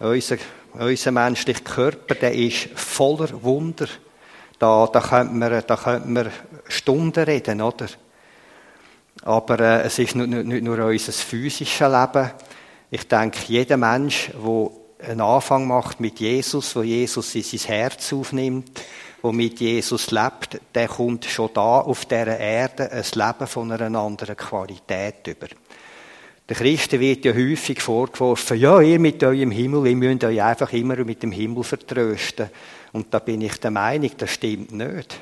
Unser, 0.00 0.38
unser 0.72 1.10
menschlicher 1.12 1.62
Körper, 1.62 2.16
der 2.16 2.34
ist 2.34 2.70
voller 2.74 3.42
Wunder. 3.44 3.86
Da, 4.58 4.88
da 4.92 5.00
könnte 5.00 5.34
man, 5.34 6.12
man 6.12 6.32
Stunden 6.68 7.24
reden, 7.24 7.60
oder? 7.60 7.86
Aber 9.22 9.60
äh, 9.60 9.82
es 9.82 9.98
ist 10.00 10.16
nicht, 10.16 10.46
nicht 10.46 10.64
nur 10.64 10.84
unser 10.84 11.12
physisches 11.12 11.78
Leben. 11.80 12.30
Ich 12.90 13.06
denke, 13.06 13.38
jeder 13.46 13.76
Mensch, 13.76 14.30
der 14.32 14.70
einen 15.02 15.20
Anfang 15.20 15.66
macht 15.66 16.00
mit 16.00 16.20
Jesus, 16.20 16.74
wo 16.76 16.82
Jesus 16.82 17.34
in 17.34 17.42
sein 17.42 17.60
Herz 17.60 18.12
aufnimmt, 18.12 18.80
wo 19.22 19.32
mit 19.32 19.60
Jesus 19.60 20.10
lebt, 20.10 20.60
der 20.74 20.88
kommt 20.88 21.24
schon 21.24 21.50
da 21.52 21.80
auf 21.80 22.04
dieser 22.04 22.38
Erde 22.38 22.90
ein 22.90 23.04
Leben 23.14 23.46
von 23.46 23.72
einer 23.72 23.98
anderen 23.98 24.36
Qualität 24.36 25.26
über. 25.26 25.48
Der 26.48 26.56
Christen 26.56 26.98
wird 26.98 27.24
ja 27.24 27.32
häufig 27.32 27.80
vorgeworfen, 27.80 28.58
ja, 28.58 28.80
ihr 28.80 28.98
mit 28.98 29.22
eurem 29.22 29.52
Himmel, 29.52 29.86
ihr 29.86 29.96
müsst 29.96 30.24
euch 30.24 30.42
einfach 30.42 30.72
immer 30.72 30.96
mit 31.04 31.22
dem 31.22 31.30
Himmel 31.30 31.62
vertrösten. 31.62 32.50
Und 32.92 33.14
da 33.14 33.20
bin 33.20 33.40
ich 33.40 33.60
der 33.60 33.70
Meinung, 33.70 34.10
das 34.18 34.30
stimmt 34.30 34.72
nicht. 34.72 35.20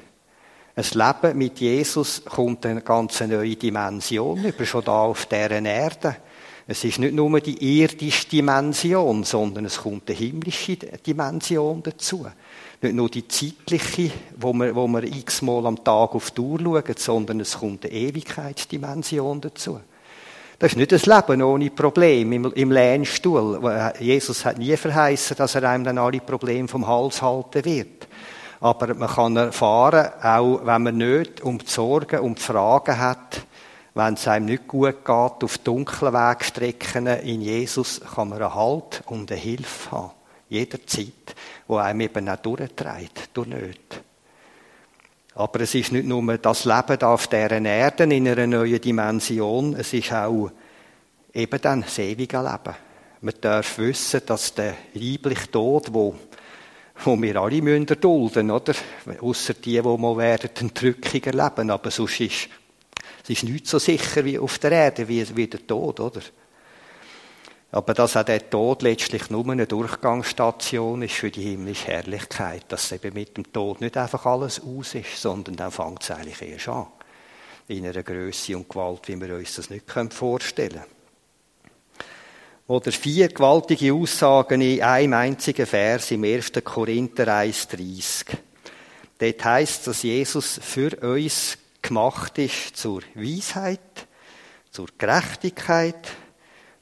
Ein 0.74 0.84
Leben 0.94 1.38
mit 1.38 1.60
Jesus 1.60 2.22
kommt 2.24 2.64
eine 2.64 2.80
ganz 2.80 3.20
neue 3.20 3.56
Dimension 3.56 4.42
über, 4.42 4.64
schon 4.64 4.84
da 4.84 5.02
auf 5.02 5.26
dieser 5.26 5.62
Erde. 5.62 6.16
Es 6.70 6.84
ist 6.84 6.98
nicht 6.98 7.14
nur 7.14 7.40
die 7.40 7.80
irdische 7.80 8.28
Dimension, 8.28 9.24
sondern 9.24 9.64
es 9.64 9.78
kommt 9.78 10.06
eine 10.10 10.18
himmlische 10.18 10.76
Dimension 10.76 11.82
dazu. 11.82 12.26
Nicht 12.82 12.94
nur 12.94 13.08
die 13.08 13.26
zeitliche, 13.26 14.10
wo 14.36 14.52
wir, 14.52 14.76
wo 14.76 14.86
wir 14.86 15.02
x-mal 15.02 15.64
am 15.64 15.82
Tag 15.82 16.14
auf 16.14 16.30
die 16.30 16.42
Uhr 16.42 16.60
schauen, 16.60 16.94
sondern 16.98 17.40
es 17.40 17.58
kommt 17.58 17.86
eine 17.86 17.94
Ewigkeitsdimension 17.94 19.40
dazu. 19.40 19.80
Das 20.58 20.72
ist 20.72 20.76
nicht 20.76 20.92
das 20.92 21.06
Leben 21.06 21.40
ohne 21.40 21.70
Probleme 21.70 22.36
im, 22.36 22.52
im 22.52 22.70
Lehnstuhl. 22.70 23.92
Jesus 23.98 24.44
hat 24.44 24.58
nie 24.58 24.76
verheißen, 24.76 25.38
dass 25.38 25.54
er 25.54 25.70
einem 25.70 25.84
dann 25.84 25.96
alle 25.96 26.20
Probleme 26.20 26.68
vom 26.68 26.86
Hals 26.86 27.22
halten 27.22 27.64
wird. 27.64 28.08
Aber 28.60 28.92
man 28.92 29.08
kann 29.08 29.36
erfahren, 29.36 30.10
auch 30.22 30.66
wenn 30.66 30.82
man 30.82 30.98
nicht 30.98 31.40
um 31.40 31.56
die 31.56 31.66
Sorgen, 31.66 32.20
um 32.20 32.34
die 32.34 32.42
Fragen 32.42 32.98
hat, 32.98 33.40
wenn 33.98 34.14
es 34.14 34.28
einem 34.28 34.46
nicht 34.46 34.68
gut 34.68 35.04
geht, 35.04 35.08
auf 35.08 35.58
dunklen 35.58 36.12
Wegstrecken 36.12 37.08
in 37.08 37.40
Jesus 37.40 38.00
kann 38.14 38.28
man 38.28 38.40
einen 38.40 38.54
Halt 38.54 39.02
und 39.06 39.32
eine 39.32 39.40
Hilfe 39.40 39.90
haben. 39.90 40.10
Jederzeit, 40.48 41.34
wo 41.66 41.78
einem 41.78 42.02
eben 42.02 42.28
auch 42.28 42.36
durchtreibt, 42.36 43.30
durch 43.34 43.48
nicht. 43.48 44.00
Aber 45.34 45.60
es 45.60 45.74
ist 45.74 45.90
nicht 45.90 46.06
nur 46.06 46.38
das 46.38 46.64
Leben 46.64 47.02
auf 47.02 47.26
deren 47.26 47.64
Erden 47.64 48.12
in 48.12 48.28
einer 48.28 48.46
neuen 48.46 48.80
Dimension, 48.80 49.74
es 49.74 49.92
ist 49.92 50.12
auch 50.12 50.52
eben 51.34 51.60
dann 51.60 51.82
das 51.82 51.98
ewige 51.98 52.38
Leben. 52.38 52.76
Man 53.20 53.34
darf 53.40 53.78
wissen, 53.78 54.22
dass 54.26 54.54
der 54.54 54.74
liebliche 54.94 55.50
Tod, 55.50 55.92
wo, 55.92 56.14
wo 57.04 57.20
wir 57.20 57.36
alle 57.36 57.60
müssen 57.60 57.88
oder? 58.04 58.74
Ausser 59.20 59.54
die, 59.54 59.82
die 59.82 59.82
mal 59.82 60.16
werden, 60.16 60.50
den 60.60 60.72
Drückung 60.72 61.22
erleben. 61.24 61.70
Aber 61.70 61.90
sonst 61.90 62.20
ist 62.20 62.48
es 63.28 63.42
ist 63.42 63.48
nicht 63.48 63.66
so 63.66 63.78
sicher 63.78 64.24
wie 64.24 64.38
auf 64.38 64.58
der 64.58 64.72
Erde, 64.72 65.06
wie, 65.06 65.36
wie 65.36 65.46
der 65.46 65.66
Tod, 65.66 66.00
oder? 66.00 66.22
Aber 67.70 67.92
dass 67.92 68.16
auch 68.16 68.24
der 68.24 68.48
Tod 68.48 68.80
letztlich 68.80 69.28
nur 69.28 69.46
eine 69.50 69.66
Durchgangsstation 69.66 71.02
ist 71.02 71.14
für 71.14 71.30
die 71.30 71.42
himmlische 71.42 71.88
Herrlichkeit, 71.88 72.64
dass 72.68 72.92
eben 72.92 73.12
mit 73.12 73.36
dem 73.36 73.52
Tod 73.52 73.82
nicht 73.82 73.98
einfach 73.98 74.24
alles 74.24 74.62
aus 74.62 74.94
ist, 74.94 75.20
sondern 75.20 75.56
dann 75.56 75.70
fängt 75.70 76.02
es 76.02 76.10
eigentlich 76.10 76.40
erst 76.40 76.68
an. 76.68 76.86
in 77.68 77.86
einer 77.86 78.02
Größe 78.02 78.56
und 78.56 78.70
Gewalt, 78.70 79.08
wie 79.08 79.20
wir 79.20 79.36
uns 79.36 79.56
das 79.56 79.68
nicht 79.68 79.84
vorstellen 80.14 80.72
können. 80.72 80.98
Oder 82.68 82.92
vier 82.92 83.28
gewaltige 83.28 83.92
Aussagen 83.92 84.62
in 84.62 84.82
einem 84.82 85.12
einzigen 85.12 85.66
Vers 85.66 86.10
im 86.10 86.24
1. 86.24 86.52
Korinther 86.64 87.26
1,30. 87.26 88.24
Dort 89.18 89.44
heißt, 89.44 89.86
dass 89.86 90.02
Jesus 90.02 90.58
für 90.62 90.96
uns 91.02 91.58
gemacht 91.82 92.38
ist 92.38 92.76
zur 92.76 93.02
Weisheit, 93.14 93.80
zur 94.70 94.88
Gerechtigkeit, 94.96 96.08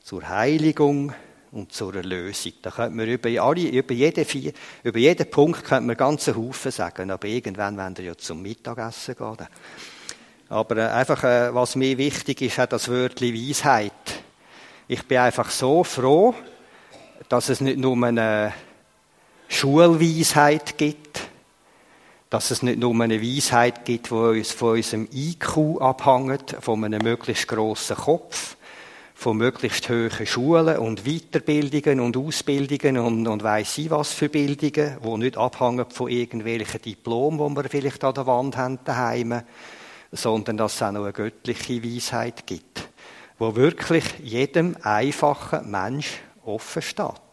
zur 0.02 0.28
Heiligung 0.28 1.12
und 1.52 1.72
zur 1.72 1.94
Erlösung. 1.94 2.52
Da 2.62 2.70
könnte 2.70 2.96
man 2.96 3.08
über, 3.08 3.42
alle, 3.42 3.68
über, 3.68 3.94
jeden, 3.94 4.24
vier, 4.24 4.52
über 4.82 4.98
jeden 4.98 5.30
Punkt 5.30 5.64
könnte 5.64 5.86
man 5.86 5.96
ganzen 5.96 6.36
Haufen 6.36 6.70
sagen, 6.70 7.10
aber 7.10 7.26
irgendwann 7.26 7.76
werden 7.76 7.96
wir 7.96 8.04
ja 8.04 8.16
zum 8.16 8.42
Mittagessen 8.42 9.16
gehen. 9.16 9.46
Aber 10.48 10.76
äh, 10.76 10.88
einfach, 10.90 11.24
äh, 11.24 11.54
was 11.54 11.76
mir 11.76 11.98
wichtig 11.98 12.42
ist, 12.42 12.58
hat 12.58 12.72
das 12.72 12.88
Wörtchen 12.88 13.34
Weisheit. 13.34 13.92
Ich 14.86 15.02
bin 15.06 15.18
einfach 15.18 15.50
so 15.50 15.82
froh, 15.82 16.34
dass 17.28 17.48
es 17.48 17.60
nicht 17.60 17.78
nur 17.78 17.96
eine 18.06 18.52
Schulweisheit 19.48 20.78
gibt, 20.78 21.22
dass 22.30 22.50
es 22.50 22.62
nicht 22.62 22.78
nur 22.78 22.94
eine 23.00 23.22
Weisheit 23.22 23.84
gibt, 23.84 24.10
die 24.10 24.14
uns 24.14 24.52
von 24.52 24.76
unserem 24.76 25.08
IQ 25.12 25.80
abhängt, 25.80 26.56
von 26.60 26.84
einem 26.84 27.02
möglichst 27.02 27.48
grossen 27.48 27.96
Kopf, 27.96 28.56
von 29.14 29.36
möglichst 29.36 29.88
hohen 29.88 30.26
Schulen 30.26 30.78
und 30.78 31.04
Weiterbildungen 31.04 32.00
und 32.00 32.16
Ausbildungen 32.16 32.98
und, 32.98 33.26
und 33.26 33.42
weiss 33.42 33.78
ich 33.78 33.90
was 33.90 34.12
für 34.12 34.28
Bildungen, 34.28 34.98
die 35.02 35.18
nicht 35.18 35.36
abhängen 35.36 35.86
von 35.88 36.08
irgendwelchen 36.08 36.82
Diplomen, 36.82 37.54
die 37.54 37.62
wir 37.62 37.70
vielleicht 37.70 38.04
an 38.04 38.14
der 38.14 38.26
Wand 38.26 38.56
haben 38.56 38.78
daheim, 38.84 39.42
sondern 40.12 40.56
dass 40.56 40.74
es 40.74 40.82
auch 40.82 40.92
noch 40.92 41.04
eine 41.04 41.12
göttliche 41.12 41.82
Weisheit 41.82 42.46
gibt 42.46 42.88
wo 43.38 43.54
wirklich 43.54 44.04
jedem 44.22 44.76
einfachen 44.82 45.70
Mensch 45.70 46.20
offen 46.44 46.82
steht. 46.82 47.25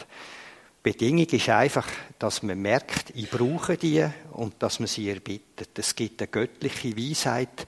Bedingung 0.84 1.26
ist 1.28 1.50
einfach, 1.50 1.88
dass 2.20 2.44
man 2.44 2.62
merkt, 2.62 3.12
ich 3.16 3.30
brauche 3.30 3.78
die 3.78 4.06
und 4.34 4.56
dass 4.60 4.80
man 4.80 4.88
sie 4.88 5.10
erbittet. 5.10 5.70
Es 5.78 5.96
gibt 5.96 6.22
eine 6.22 6.28
göttliche 6.28 6.96
Weisheit. 6.98 7.66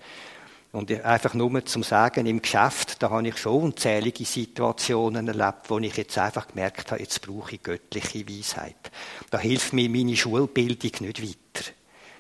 Und 0.74 0.91
einfach 1.05 1.34
nur 1.34 1.63
zum 1.65 1.84
Sagen, 1.84 2.25
im 2.25 2.41
Geschäft, 2.41 3.01
da 3.01 3.10
habe 3.10 3.25
ich 3.25 3.38
schon 3.38 3.63
unzählige 3.63 4.25
Situationen 4.25 5.29
erlebt, 5.29 5.69
wo 5.69 5.79
ich 5.79 5.95
jetzt 5.95 6.17
einfach 6.17 6.50
gemerkt 6.50 6.91
habe, 6.91 7.01
jetzt 7.01 7.22
brauche 7.22 7.55
ich 7.55 7.63
göttliche 7.63 8.27
Weisheit. 8.27 8.91
Da 9.31 9.39
hilft 9.39 9.72
mir 9.72 9.89
meine 9.89 10.17
Schulbildung 10.17 10.91
nicht 11.00 11.24
weiter. 11.24 11.72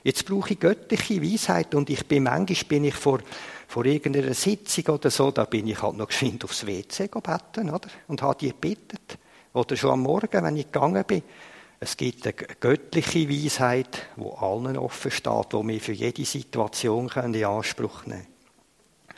Jetzt 0.03 0.25
brauche 0.25 0.53
ich 0.53 0.59
göttliche 0.61 1.21
Weisheit 1.21 1.75
und 1.75 1.89
ich 1.89 2.05
bin, 2.05 2.23
manchmal 2.23 2.69
bin 2.69 2.85
ich 2.85 2.95
vor 2.95 3.19
vor 3.67 3.85
irgendeiner 3.85 4.33
Sitzung 4.33 4.85
oder 4.95 5.09
so, 5.09 5.31
da 5.31 5.45
bin 5.45 5.67
ich 5.67 5.81
halt 5.81 5.97
noch 5.97 6.07
geschwind 6.07 6.43
aufs 6.43 6.65
WC 6.65 7.07
gebeten, 7.07 7.69
oder? 7.69 7.89
Und 8.07 8.21
habe 8.21 8.37
die 8.39 8.49
gebeten. 8.49 8.99
Oder 9.55 9.75
schon 9.75 9.91
am 9.91 10.01
Morgen, 10.01 10.43
wenn 10.43 10.57
ich 10.57 10.71
gegangen 10.71 11.03
bin. 11.05 11.23
Es 11.79 11.97
gibt 11.97 12.25
eine 12.25 12.33
göttliche 12.33 13.29
Weisheit, 13.29 14.07
wo 14.15 14.31
allen 14.33 14.77
offen 14.77 15.11
steht, 15.11 15.53
wo 15.53 15.67
wir 15.67 15.81
für 15.81 15.93
jede 15.93 16.25
Situation 16.25 17.09
in 17.09 17.43
Anspruch 17.43 18.05
nehmen 18.05 18.21
können. 18.21 19.15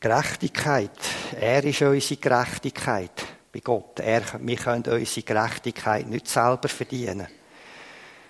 Gerechtigkeit. 0.00 0.90
Er 1.38 1.64
ist 1.64 1.82
unsere 1.82 2.20
Gerechtigkeit 2.20 3.26
bei 3.52 3.60
Gott. 3.60 4.00
Er, 4.00 4.22
wir 4.40 4.56
können 4.56 4.84
unsere 4.84 5.22
Gerechtigkeit 5.26 6.06
nicht 6.06 6.28
selber 6.28 6.68
verdienen. 6.68 7.26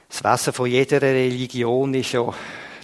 Das 0.08 0.24
Wesen 0.24 0.52
von 0.52 0.68
jeder 0.68 1.00
Religion 1.02 1.94
ist 1.94 2.12
ja 2.12 2.32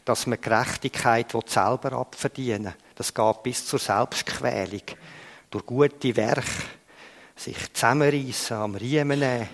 dass 0.07 0.29
man 0.29 0.41
Gerechtigkeit 0.41 1.33
selber 1.47 1.93
abverdienen 1.93 2.67
will. 2.67 2.75
Das 2.95 3.13
geht 3.13 3.43
bis 3.43 3.67
zur 3.67 3.81
Selbstquälung. 3.81 4.83
Durch 5.51 5.67
gute 5.67 6.17
Werke 6.17 6.45
sich 7.37 7.73
zusammenreißen, 7.73 8.57
am 8.57 8.75
Riemen 8.75 9.21
nehmen. 9.21 9.49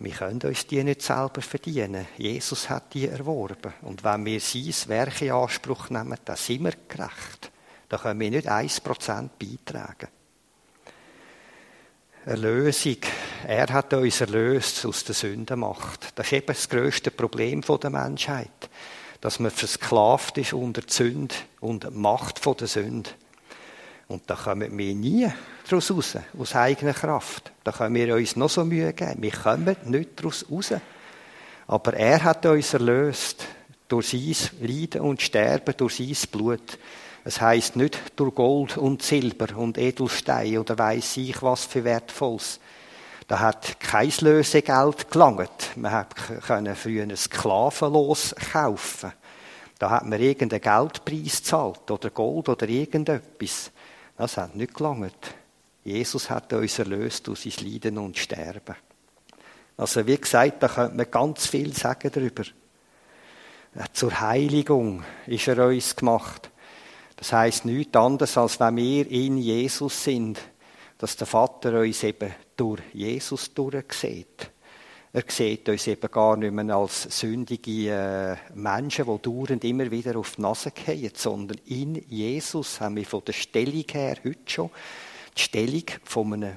Wir 0.00 0.12
können 0.12 0.40
uns 0.42 0.66
die 0.66 0.82
nicht 0.82 1.02
selber 1.02 1.42
verdienen. 1.42 2.06
Jesus 2.16 2.70
hat 2.70 2.94
die 2.94 3.08
erworben. 3.08 3.74
Und 3.82 4.04
wenn 4.04 4.24
wir 4.24 4.40
sein 4.40 4.74
Werk 4.86 5.22
in 5.22 5.32
Anspruch 5.32 5.90
nehmen, 5.90 6.18
dann 6.24 6.36
sind 6.36 6.64
wir 6.64 6.72
gerecht. 6.88 7.50
Da 7.88 7.98
können 7.98 8.20
wir 8.20 8.30
nicht 8.30 8.48
1% 8.48 9.28
beitragen. 9.38 10.08
Erlösung. 12.26 12.98
Er 13.46 13.66
hat 13.68 13.92
uns 13.94 14.20
erlöst 14.20 14.84
aus 14.86 15.04
der 15.04 15.14
Sündenmacht. 15.14 16.12
Das 16.14 16.26
ist 16.26 16.32
eben 16.32 16.46
das 16.46 16.68
grösste 16.68 17.10
Problem 17.10 17.62
der 17.62 17.90
Menschheit 17.90 18.68
dass 19.20 19.40
man 19.40 19.50
versklavt 19.50 20.38
ist 20.38 20.52
unter 20.52 20.82
die 20.82 20.92
Sünde, 20.92 21.34
unter 21.60 21.90
die 21.90 21.96
Macht 21.96 22.44
der 22.60 22.68
Sünde. 22.68 23.10
Und 24.08 24.22
da 24.26 24.36
kommen 24.36 24.76
wir 24.78 24.94
nie 24.94 25.30
daraus 25.68 25.90
raus, 25.90 26.16
aus 26.38 26.54
eigener 26.54 26.94
Kraft. 26.94 27.52
Da 27.62 27.72
können 27.72 27.94
wir 27.94 28.14
uns 28.14 28.36
noch 28.36 28.48
so 28.48 28.64
Mühe 28.64 28.94
geben. 28.94 29.20
Wir 29.20 29.32
kommen 29.32 29.76
nicht 29.84 30.10
daraus 30.16 30.46
raus. 30.50 30.72
Aber 31.66 31.92
er 31.92 32.24
hat 32.24 32.46
uns 32.46 32.72
erlöst 32.72 33.44
durch 33.86 34.08
sein 34.08 34.66
Leiden 34.66 35.02
und 35.02 35.20
Sterben, 35.20 35.76
durch 35.76 35.96
sein 35.96 36.30
Blut. 36.32 36.78
Es 37.22 37.38
heißt 37.38 37.76
nicht 37.76 37.98
durch 38.16 38.34
Gold 38.34 38.78
und 38.78 39.02
Silber 39.02 39.54
und 39.58 39.76
Edelstein 39.76 40.56
oder 40.56 40.78
weiß 40.78 41.18
ich 41.18 41.42
was 41.42 41.66
für 41.66 41.84
Wertvolles. 41.84 42.60
Da 43.26 43.40
hat 43.40 43.78
kein 43.78 44.10
Lösegeld 44.20 45.10
gelangt. 45.10 45.76
Man 45.76 46.06
können 46.46 46.74
früher 46.74 47.02
ein 47.02 47.14
Sklavenlos 47.14 48.34
kaufen. 48.52 49.12
Da 49.78 49.90
hat 49.90 50.06
man 50.06 50.18
irgendeinen 50.18 50.62
Geldpreis 50.62 51.42
gezahlt 51.42 51.90
oder 51.90 52.08
Gold 52.08 52.48
oder 52.48 52.66
irgendetwas. 52.66 53.70
Das 54.18 54.36
hat 54.36 54.56
nicht 54.56 54.74
gelangt. 54.74 55.34
Jesus 55.84 56.28
hat 56.28 56.52
uns 56.52 56.78
erlöst 56.80 57.28
durch 57.28 57.42
sein 57.42 57.64
Leiden 57.64 57.98
und 57.98 58.18
Sterben. 58.18 58.74
Also 59.76 60.04
wie 60.06 60.18
gesagt, 60.18 60.60
da 60.60 60.68
könnte 60.68 60.96
man 60.96 61.10
ganz 61.10 61.46
viel 61.46 61.72
sagen 61.72 62.10
darüber. 62.12 62.42
Zur 63.92 64.20
Heiligung 64.20 65.04
ist 65.26 65.46
er 65.46 65.64
uns 65.64 65.94
gemacht. 65.94 66.50
Das 67.14 67.32
heißt 67.32 67.64
nichts 67.64 67.96
anderes, 67.96 68.36
als 68.36 68.58
wenn 68.58 68.76
wir 68.76 69.08
in 69.08 69.38
Jesus 69.38 70.02
sind, 70.02 70.40
dass 70.98 71.16
der 71.16 71.28
Vater 71.28 71.78
uns 71.78 72.02
eben 72.02 72.34
durch 72.56 72.82
Jesus 72.92 73.54
durchsieht. 73.54 74.50
Er 75.12 75.24
sieht 75.26 75.68
uns 75.68 75.86
eben 75.86 76.10
gar 76.10 76.36
nicht 76.36 76.52
mehr 76.52 76.76
als 76.76 77.04
sündige 77.18 77.90
äh, 77.90 78.36
Menschen, 78.54 79.06
die 79.06 79.22
dauernd 79.22 79.64
immer 79.64 79.90
wieder 79.90 80.16
auf 80.16 80.36
die 80.36 80.42
Nase 80.42 80.70
fallen, 80.70 81.10
sondern 81.14 81.58
in 81.66 81.94
Jesus 82.08 82.80
haben 82.80 82.96
wir 82.96 83.06
von 83.06 83.24
der 83.24 83.32
Stellung 83.32 83.84
her 83.90 84.16
heute 84.22 84.38
schon 84.46 84.70
die 85.36 85.42
Stellung 85.42 85.84
von 86.04 86.34
einem 86.34 86.56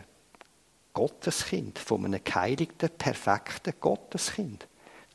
Gotteskind, 0.94 1.80
von 1.80 2.04
einem 2.06 2.22
geheiligten, 2.24 2.90
perfekten 2.98 3.74
Gotteskind. 3.80 4.68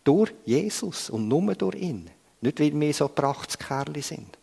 Durch 0.03 0.33
Jesus 0.47 1.11
und 1.11 1.29
nur 1.29 1.55
durch 1.55 1.77
ihn. 1.77 2.11
Nicht, 2.41 2.61
weil 2.61 2.81
wir 2.81 2.95
so 2.95 3.09
Prachtskerle 3.09 4.01
sind. 4.01 4.39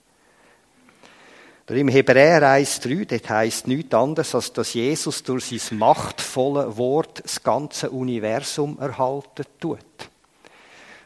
Im 1.69 1.87
Hebräer 1.87 2.41
1,3, 2.41 3.05
das 3.05 3.29
heisst 3.29 3.67
nichts 3.67 3.93
anderes, 3.93 4.35
als 4.35 4.51
dass 4.51 4.73
Jesus 4.73 5.23
durch 5.23 5.45
sein 5.45 5.77
machtvolles 5.77 6.75
Wort 6.75 7.23
das 7.23 7.41
ganze 7.41 7.89
Universum 7.89 8.77
erhalten 8.79 9.45
tut. 9.61 9.79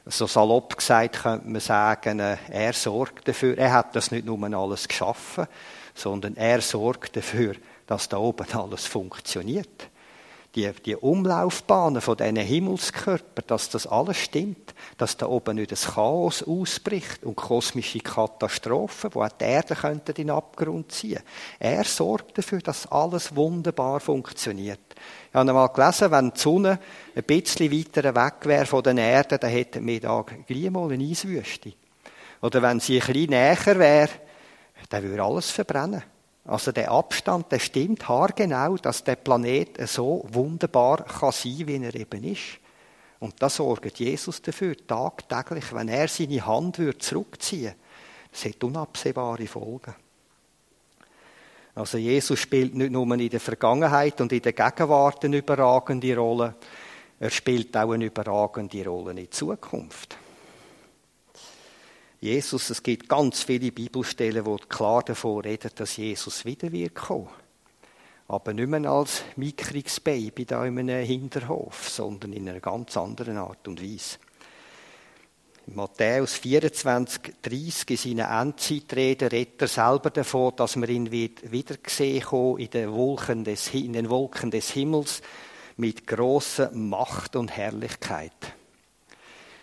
So 0.08 0.26
salopp 0.26 0.78
gesagt 0.78 1.22
könnte 1.22 1.48
man 1.48 1.62
sagen, 1.62 2.20
äh, 2.20 2.38
er 2.50 2.74
sorgt 2.74 3.28
dafür, 3.28 3.56
er 3.58 3.74
hat 3.74 3.96
das 3.96 4.10
nicht 4.10 4.26
nur 4.26 4.42
alles 4.58 4.88
geschaffen, 4.88 5.46
sondern 5.94 6.36
er 6.38 6.62
sorgt 6.62 7.16
dafür, 7.16 7.54
dass 7.86 8.10
da 8.10 8.18
oben 8.18 8.48
alles 8.54 8.88
funktioniert 8.88 9.90
die, 10.58 10.72
die 10.86 10.96
Umlaufbahnen 10.96 12.02
von 12.02 12.18
diesen 12.18 12.36
Himmelskörpern, 12.38 13.46
dass 13.46 13.70
das 13.70 13.86
alles 13.86 14.18
stimmt, 14.18 14.74
dass 14.98 15.16
da 15.16 15.28
oben 15.28 15.56
nicht 15.56 15.72
das 15.72 15.94
Chaos 15.94 16.42
ausbricht 16.42 17.24
und 17.24 17.36
kosmische 17.36 18.00
Katastrophen, 18.00 19.12
die 19.12 19.18
auch 19.18 19.30
die 19.30 19.44
Erde 19.46 19.76
könnten 19.76 20.10
in 20.10 20.16
den 20.16 20.30
Abgrund 20.32 20.92
ziehen. 20.92 21.22
Er 21.60 21.84
sorgt 21.84 22.40
dafür, 22.40 22.60
dass 22.60 22.92
alles 22.92 23.36
wunderbar 23.36 24.00
funktioniert. 24.00 24.80
Ich 25.30 25.36
habe 25.36 25.48
einmal 25.48 25.70
gelesen, 25.70 26.12
wenn 26.12 26.32
die 26.32 26.40
Sonne 26.40 26.80
ein 27.16 27.24
bisschen 27.24 27.72
weiter 27.72 28.16
weg 28.16 28.46
wäre 28.46 28.66
von 28.66 28.82
der 28.84 28.98
Erde, 28.98 29.38
dann 29.38 29.52
hätten 29.52 29.86
wir 29.86 30.00
da 30.00 30.26
gleich 30.48 30.72
mal 30.72 30.92
eine 30.92 31.04
Eiswüste. 31.04 31.74
Oder 32.42 32.62
wenn 32.64 32.80
sie 32.80 33.00
ein 33.00 33.06
bisschen 33.06 33.30
näher 33.30 33.80
wäre, 33.80 34.10
dann 34.90 35.04
würde 35.04 35.24
alles 35.24 35.52
verbrennen. 35.52 36.04
Also 36.48 36.72
der 36.72 36.92
Abstand, 36.92 37.52
der 37.52 37.60
stimmt 37.60 38.08
haargenau, 38.08 38.78
dass 38.78 39.04
der 39.04 39.18
Planet 39.18 39.88
so 39.88 40.26
wunderbar 40.32 41.04
kann 41.04 41.32
sein, 41.32 41.68
wie 41.68 41.84
er 41.84 41.94
eben 41.94 42.24
ist. 42.24 42.60
Und 43.20 43.36
da 43.42 43.50
sorgt 43.50 44.00
Jesus 44.00 44.42
dafür, 44.42 44.76
tagtäglich, 44.78 45.74
wenn 45.74 45.90
er 45.90 46.08
seine 46.08 46.46
Hand 46.46 46.80
würde 46.80 46.98
zurückziehen 46.98 47.76
das 48.38 48.46
hat 48.46 48.64
unabsehbare 48.64 49.48
Folgen. 49.48 49.96
Also 51.74 51.98
Jesus 51.98 52.40
spielt 52.40 52.76
nicht 52.76 52.92
nur 52.92 53.12
in 53.16 53.30
der 53.30 53.40
Vergangenheit 53.40 54.20
und 54.22 54.32
in 54.32 54.42
der 54.42 54.54
Gegenwart 54.54 55.26
eine 55.26 55.38
überragende 55.38 56.16
Rolle, 56.16 56.56
er 57.20 57.30
spielt 57.32 57.76
auch 57.76 57.92
eine 57.92 58.06
überragende 58.06 58.86
Rolle 58.86 59.20
in 59.20 59.32
Zukunft. 59.32 60.18
Jesus, 62.20 62.72
es 62.72 62.82
gibt 62.82 63.08
ganz 63.08 63.44
viele 63.44 63.72
Bibelstellen, 63.72 64.46
wo 64.46 64.56
klar 64.56 65.04
davon 65.04 65.42
reden, 65.42 65.72
dass 65.76 65.98
Jesus 65.98 66.46
wieder 66.46 66.72
wird 66.72 66.96
kommen. 66.96 67.30
Aber 68.28 68.54
nicht 68.54 68.68
mehr 68.68 68.90
als 68.90 69.24
mickriges 69.36 70.00
Baby 70.00 70.46
da 70.46 70.66
in 70.66 70.80
einem 70.80 71.06
Hinterhof, 71.06 71.90
sondern 71.90 72.34
in 72.34 72.50
einer 72.50 72.60
ganz 72.60 72.98
anderen 72.98 73.38
Art 73.38 73.68
und 73.68 73.82
Weise. 73.82 74.18
In 75.68 75.76
Matthäus 75.76 76.34
24, 76.38 77.36
30 77.42 77.90
in 77.90 77.98
seinen 77.98 78.48
Endzeitreden 78.48 79.28
redet 79.28 79.62
er 79.62 79.68
selber 79.68 80.10
davon, 80.10 80.54
dass 80.56 80.76
wir 80.76 80.90
ihn 80.90 81.12
wieder 81.12 81.78
gesehen 81.78 82.24
haben 82.32 82.58
in 82.58 82.70
den 82.70 82.92
Wolken 82.92 83.44
des, 83.44 83.74
in 83.74 83.94
den 83.94 84.10
Wolken 84.10 84.50
des 84.50 84.72
Himmels 84.72 85.22
mit 85.76 86.08
großer 86.08 86.72
Macht 86.72 87.36
und 87.36 87.56
Herrlichkeit. 87.56 88.57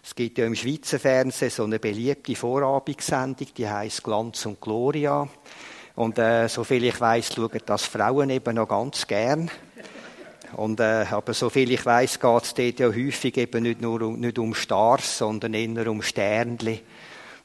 Es 0.06 0.14
gibt 0.14 0.36
ja 0.36 0.44
im 0.44 0.54
Schweizer 0.54 0.98
Fernsehen 0.98 1.48
so 1.48 1.64
eine 1.64 1.78
beliebte 1.78 2.36
Vorabendsendung, 2.36 3.48
die 3.56 3.66
heißt 3.66 4.04
Glanz 4.04 4.44
und 4.44 4.60
Gloria. 4.60 5.26
Und 5.94 6.18
äh, 6.18 6.46
soviel 6.46 6.84
ich 6.84 7.00
weiß, 7.00 7.34
schauen 7.34 7.62
das 7.64 7.86
Frauen 7.86 8.28
eben 8.28 8.54
noch 8.54 8.68
ganz 8.68 9.06
gern. 9.06 9.50
Und, 10.58 10.78
äh, 10.80 11.06
aber 11.10 11.32
soviel 11.32 11.72
ich 11.72 11.86
weiß, 11.86 12.20
geht 12.20 12.42
es 12.42 12.52
dort 12.52 12.80
ja 12.80 12.88
häufig 12.88 13.34
eben 13.38 13.62
nicht 13.62 13.80
nur 13.80 14.02
um, 14.02 14.20
nicht 14.20 14.38
um 14.38 14.54
Stars, 14.54 15.16
sondern 15.16 15.54
eher 15.54 15.90
um 15.90 16.02
Sternli. 16.02 16.82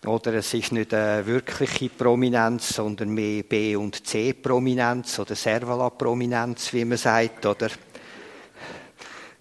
Oder 0.05 0.33
es 0.33 0.53
ist 0.53 0.73
nicht 0.73 0.93
eine 0.93 1.25
wirkliche 1.25 1.87
Prominenz, 1.87 2.75
sondern 2.75 3.11
mehr 3.11 3.43
B- 3.43 3.77
und 3.77 4.05
C-Prominenz 4.05 5.17
oder 5.17 5.35
Servala-Prominenz, 5.35 6.73
wie 6.73 6.83
man 6.83 6.97
sagt. 6.97 7.45
Oder 7.45 7.69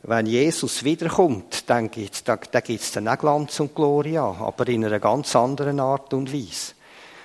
wenn 0.08 0.26
Jesus 0.26 0.84
wiederkommt, 0.84 1.68
dann 1.68 1.90
gibt 1.90 2.26
da, 2.26 2.36
da 2.36 2.60
gibt's 2.60 2.92
dann 2.92 3.08
auch 3.08 3.18
Glanz 3.18 3.60
und 3.60 3.74
Gloria, 3.74 4.24
aber 4.24 4.66
in 4.68 4.84
einer 4.84 5.00
ganz 5.00 5.36
anderen 5.36 5.80
Art 5.80 6.14
und 6.14 6.32
Weise. 6.32 6.72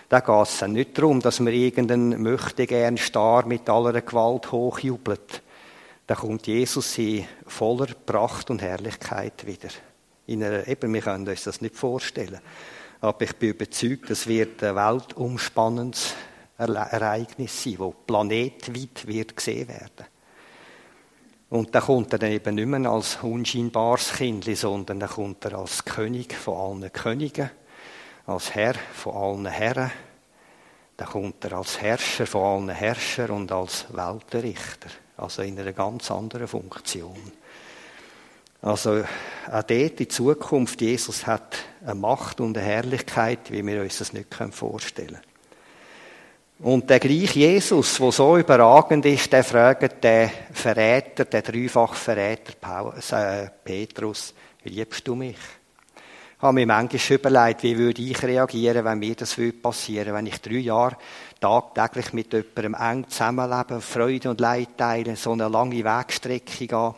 Da 0.09 0.19
geht 0.19 0.47
es 0.47 0.59
dann 0.59 0.73
nicht 0.73 0.97
darum, 0.97 1.21
dass 1.21 1.39
man 1.39 1.53
irgendeinen 1.53 2.21
möchte 2.21 2.67
gern 2.67 2.97
Star 2.97 3.45
mit 3.45 3.69
aller 3.69 4.01
Gewalt 4.01 4.51
hochjubelt. 4.51 5.41
Da 6.05 6.15
kommt 6.15 6.45
Jesus 6.45 6.97
in 6.97 7.25
voller 7.47 7.87
Pracht 8.05 8.49
und 8.49 8.61
Herrlichkeit 8.61 9.47
wieder. 9.47 9.69
In 10.27 10.43
einer, 10.43 10.67
eben, 10.67 10.93
wir 10.93 11.01
können 11.01 11.27
uns 11.27 11.45
das 11.45 11.61
nicht 11.61 11.75
vorstellen. 11.75 12.39
Aber 12.99 13.21
ich 13.23 13.35
bin 13.37 13.51
überzeugt, 13.51 14.09
das 14.09 14.27
wird 14.27 14.61
ein 14.63 14.75
weltumspannendes 14.75 16.15
Ereignis 16.57 17.63
sein, 17.63 17.77
das 17.79 17.93
planetweit 18.05 19.07
wird 19.07 19.35
gesehen 19.35 19.67
werden. 19.69 20.12
Und 21.53 21.75
da 21.75 21.81
kommt 21.81 22.11
er 22.11 22.17
dann 22.17 22.31
eben 22.31 22.55
nicht 22.55 22.65
mehr 22.65 22.89
als 22.89 23.19
unscheinbares 23.21 24.13
Kind, 24.13 24.45
sondern 24.57 24.99
da 24.99 25.05
kommt 25.05 25.45
er 25.45 25.59
als 25.59 25.85
König 25.85 26.33
von 26.33 26.81
allen 26.81 26.91
Königen, 26.91 27.51
als 28.25 28.55
Herr 28.55 28.73
von 28.73 29.13
allen 29.13 29.45
Herren. 29.45 29.91
Da 30.97 31.05
kommt 31.05 31.45
er 31.45 31.53
als 31.53 31.79
Herrscher 31.79 32.25
von 32.25 32.41
allen 32.41 32.69
Herrschern 32.69 33.29
und 33.29 33.51
als 33.51 33.85
Weltenrichter. 33.91 34.89
Also 35.15 35.43
in 35.43 35.59
einer 35.59 35.73
ganz 35.73 36.09
anderen 36.09 36.47
Funktion. 36.47 37.31
Also 38.63 39.03
auch 39.51 39.63
dort 39.63 39.99
in 39.99 40.09
Zukunft, 40.09 40.81
Jesus 40.81 41.27
hat 41.27 41.57
eine 41.85 41.93
Macht 41.93 42.41
und 42.41 42.57
eine 42.57 42.65
Herrlichkeit, 42.65 43.51
wie 43.51 43.63
wir 43.63 43.83
uns 43.83 43.99
das 43.99 44.11
nicht 44.11 44.33
vorstellen 44.33 45.19
können. 45.21 45.32
Und 46.59 46.89
der 46.89 46.99
gleiche 46.99 47.39
Jesus, 47.39 47.97
der 47.97 48.11
so 48.11 48.37
überragend 48.37 49.05
ist, 49.05 49.31
der 49.33 49.43
fragt 49.43 50.03
den 50.03 50.29
Verräter, 50.53 51.25
den 51.25 51.43
dreifach 51.43 51.93
Verräter 51.93 52.53
äh, 53.11 53.49
Petrus, 53.63 54.33
liebst 54.63 55.07
du 55.07 55.15
mich? 55.15 55.37
Ich 56.37 56.45
habe 56.45 56.53
mir 56.53 56.67
manchmal 56.67 57.17
überlegt, 57.17 57.63
wie 57.63 57.77
würde 57.77 58.01
ich 58.01 58.21
reagieren, 58.21 58.85
wenn 58.85 58.99
mir 58.99 59.15
das 59.15 59.37
passieren 59.61 60.07
würde, 60.07 60.13
wenn 60.13 60.27
ich 60.27 60.41
drei 60.41 60.55
Jahre 60.55 60.97
tagtäglich 61.39 62.13
mit 62.13 62.33
jemandem 62.33 62.75
eng 62.75 63.09
zusammenlebe, 63.09 63.81
Freude 63.81 64.29
und 64.29 64.41
Leid 64.41 64.77
teilen, 64.77 65.15
so 65.15 65.31
eine 65.31 65.47
lange 65.47 65.83
Wegstrecke 65.83 66.67
gehen. 66.67 66.93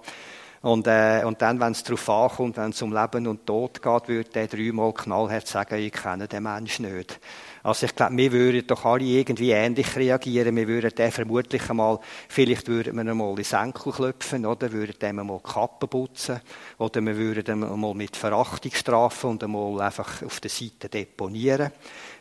Und, 0.61 0.87
äh, 0.87 1.21
und 1.23 1.41
dann, 1.43 1.59
wenn 1.59 1.73
es 1.73 1.83
darauf 1.83 2.09
ankommt, 2.09 2.57
wenn 2.57 2.71
es 2.71 2.81
um 2.81 2.91
Leben 2.91 3.27
und 3.27 3.45
Tod 3.45 3.81
geht, 3.83 4.07
würde 4.07 4.29
der 4.31 4.47
dreimal 4.47 4.93
knallhart 4.93 5.47
sagen, 5.47 5.79
ich 5.79 5.93
kenne 5.93 6.27
den 6.27 6.41
Menschen 6.41 6.91
nicht. 6.91 7.19
Also 7.65 7.87
ich 7.87 7.95
glaube, 7.95 8.15
wir 8.15 8.31
würden 8.31 8.67
doch 8.67 8.85
alle 8.85 9.03
irgendwie 9.03 9.49
ähnlich 9.49 9.95
reagieren. 9.95 10.55
Wir 10.55 10.67
würden 10.67 10.91
den 10.93 11.11
vermutlich 11.11 11.67
einmal, 11.67 11.99
vielleicht 12.29 12.67
würden 12.67 12.95
wir 12.95 13.09
einmal 13.09 13.35
in 13.35 13.43
Senkel 13.43 13.91
klopfen, 13.91 14.45
oder 14.45 14.71
würden 14.71 14.99
dem 15.01 15.17
einmal 15.17 15.39
Kappen 15.39 15.89
putzen, 15.89 16.41
oder 16.77 17.01
wir 17.01 17.17
würden 17.17 17.63
ihn 17.63 17.63
einmal 17.63 17.95
mit 17.95 18.15
Verachtung 18.15 18.71
strafen 18.71 19.31
und 19.31 19.43
einmal 19.43 19.81
einfach 19.81 20.21
auf 20.21 20.39
der 20.39 20.51
Seite 20.51 20.89
deponieren. 20.89 21.71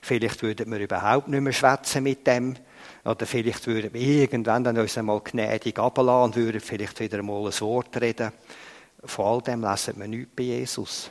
Vielleicht 0.00 0.42
würden 0.42 0.72
wir 0.72 0.80
überhaupt 0.80 1.28
nicht 1.28 1.42
mehr 1.42 1.52
schwätzen 1.52 2.04
mit 2.04 2.26
dem. 2.26 2.57
Oder 3.04 3.26
vielleicht 3.26 3.66
würden 3.66 3.92
wir 3.92 4.00
irgendwann 4.00 4.64
dann 4.64 4.78
uns 4.78 4.96
einmal 4.96 5.20
gnädig 5.20 5.78
ablassen 5.78 6.24
und 6.24 6.37
würden 6.37 6.62
vielleicht 6.62 6.98
wieder 7.00 7.18
einmal 7.18 7.44
ein 7.44 7.61
Wort 7.61 8.00
reden. 8.00 8.33
Vor 9.04 9.26
all 9.26 9.42
dem 9.42 9.61
lesen 9.61 9.94
wir 9.98 10.09
nichts 10.09 10.33
bei 10.35 10.44
Jesus. 10.44 11.11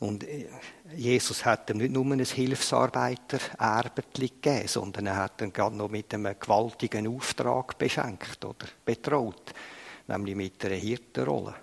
Und 0.00 0.24
äh, 0.24 0.48
Jesus 0.94 1.44
hat 1.44 1.68
ihm 1.70 1.78
nicht 1.78 1.92
nur 1.92 2.06
ein 2.06 2.24
Hilfsarbeiter-Erbetli 2.24 4.28
gegeben, 4.28 4.68
sondern 4.68 5.06
er 5.06 5.16
hat 5.16 5.42
ihn 5.42 5.52
gerade 5.52 5.76
noch 5.76 5.90
mit 5.90 6.14
einem 6.14 6.36
gewaltigen 6.38 7.08
Auftrag 7.08 7.76
beschenkt 7.76 8.44
oder 8.44 8.66
betraut, 8.84 9.52
nämlich 10.06 10.36
mit 10.36 10.64
einer 10.64 10.76
Hirtenrolle. 10.76 11.54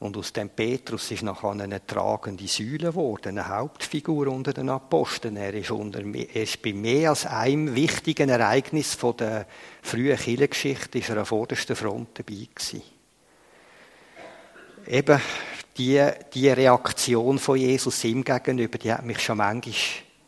Und 0.00 0.16
aus 0.16 0.32
dem 0.32 0.48
Petrus 0.48 1.12
ist 1.12 1.22
nachher 1.22 1.50
eine 1.50 1.86
tragende 1.86 2.48
Säule 2.48 2.90
geworden, 2.90 3.38
eine 3.38 3.48
Hauptfigur 3.48 4.26
unter 4.26 4.52
den 4.52 4.68
Aposteln. 4.68 5.36
Er 5.36 5.54
ist, 5.54 5.70
unter, 5.70 6.00
er 6.00 6.42
ist 6.42 6.60
bei 6.60 6.72
mehr 6.72 7.10
als 7.10 7.24
einem 7.24 7.76
wichtigen 7.76 8.28
Ereignis 8.28 8.94
von 8.94 9.16
der 9.16 9.46
frühen 9.80 10.16
Kirchengeschichte 10.16 10.98
ist 10.98 11.08
er 11.08 11.18
an 11.18 11.26
vorderster 11.26 11.76
Front 11.76 12.18
dabei 12.18 12.48
gewesen. 12.52 12.82
Eben 14.88 15.20
die, 15.76 16.06
die 16.34 16.48
Reaktion 16.48 17.38
von 17.38 17.56
Jesus 17.56 18.04
ihm 18.04 18.24
gegenüber, 18.24 18.78
die 18.78 18.92
hat 18.92 19.04
mich 19.04 19.20
schon 19.20 19.38
manchmal 19.38 19.74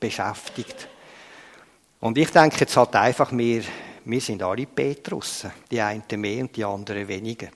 beschäftigt. 0.00 0.88
Und 2.00 2.18
ich 2.18 2.30
denke 2.30 2.60
jetzt 2.60 2.76
halt 2.76 2.94
einfach, 2.96 3.32
wir, 3.32 3.62
wir 4.04 4.20
sind 4.20 4.42
alle 4.42 4.66
Petrussen. 4.66 5.52
Die 5.70 5.80
einen 5.80 6.02
mehr 6.16 6.42
und 6.42 6.54
die 6.54 6.64
anderen 6.64 7.08
weniger. 7.08 7.48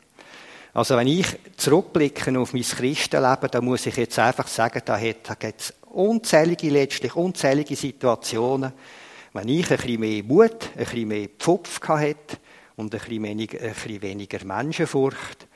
Also 0.72 0.96
wenn 0.96 1.08
ich 1.08 1.26
zurückblicke 1.56 2.38
auf 2.38 2.52
mein 2.52 2.62
Christenleben, 2.62 3.50
dann 3.50 3.64
muss 3.64 3.86
ich 3.86 3.96
jetzt 3.96 4.18
einfach 4.18 4.46
sagen, 4.46 4.80
da 4.84 4.98
hat 4.98 5.44
es 5.58 5.74
unzählige, 5.90 6.70
letztlich 6.70 7.16
unzählige 7.16 7.74
Situationen, 7.74 8.72
wenn 9.32 9.48
ich 9.48 9.70
ein 9.70 9.76
bisschen 9.76 10.00
mehr 10.00 10.22
Mut, 10.22 10.70
ein 10.76 10.84
bisschen 10.84 11.08
mehr 11.08 11.28
Pfupf 11.38 11.80
hatte 11.88 12.38
und 12.76 12.94
ein 12.94 13.00
bisschen 13.00 13.22
weniger, 13.22 13.60
ein 13.60 13.74
bisschen 13.74 14.02
weniger 14.02 14.44
Menschenfurcht, 14.44 15.47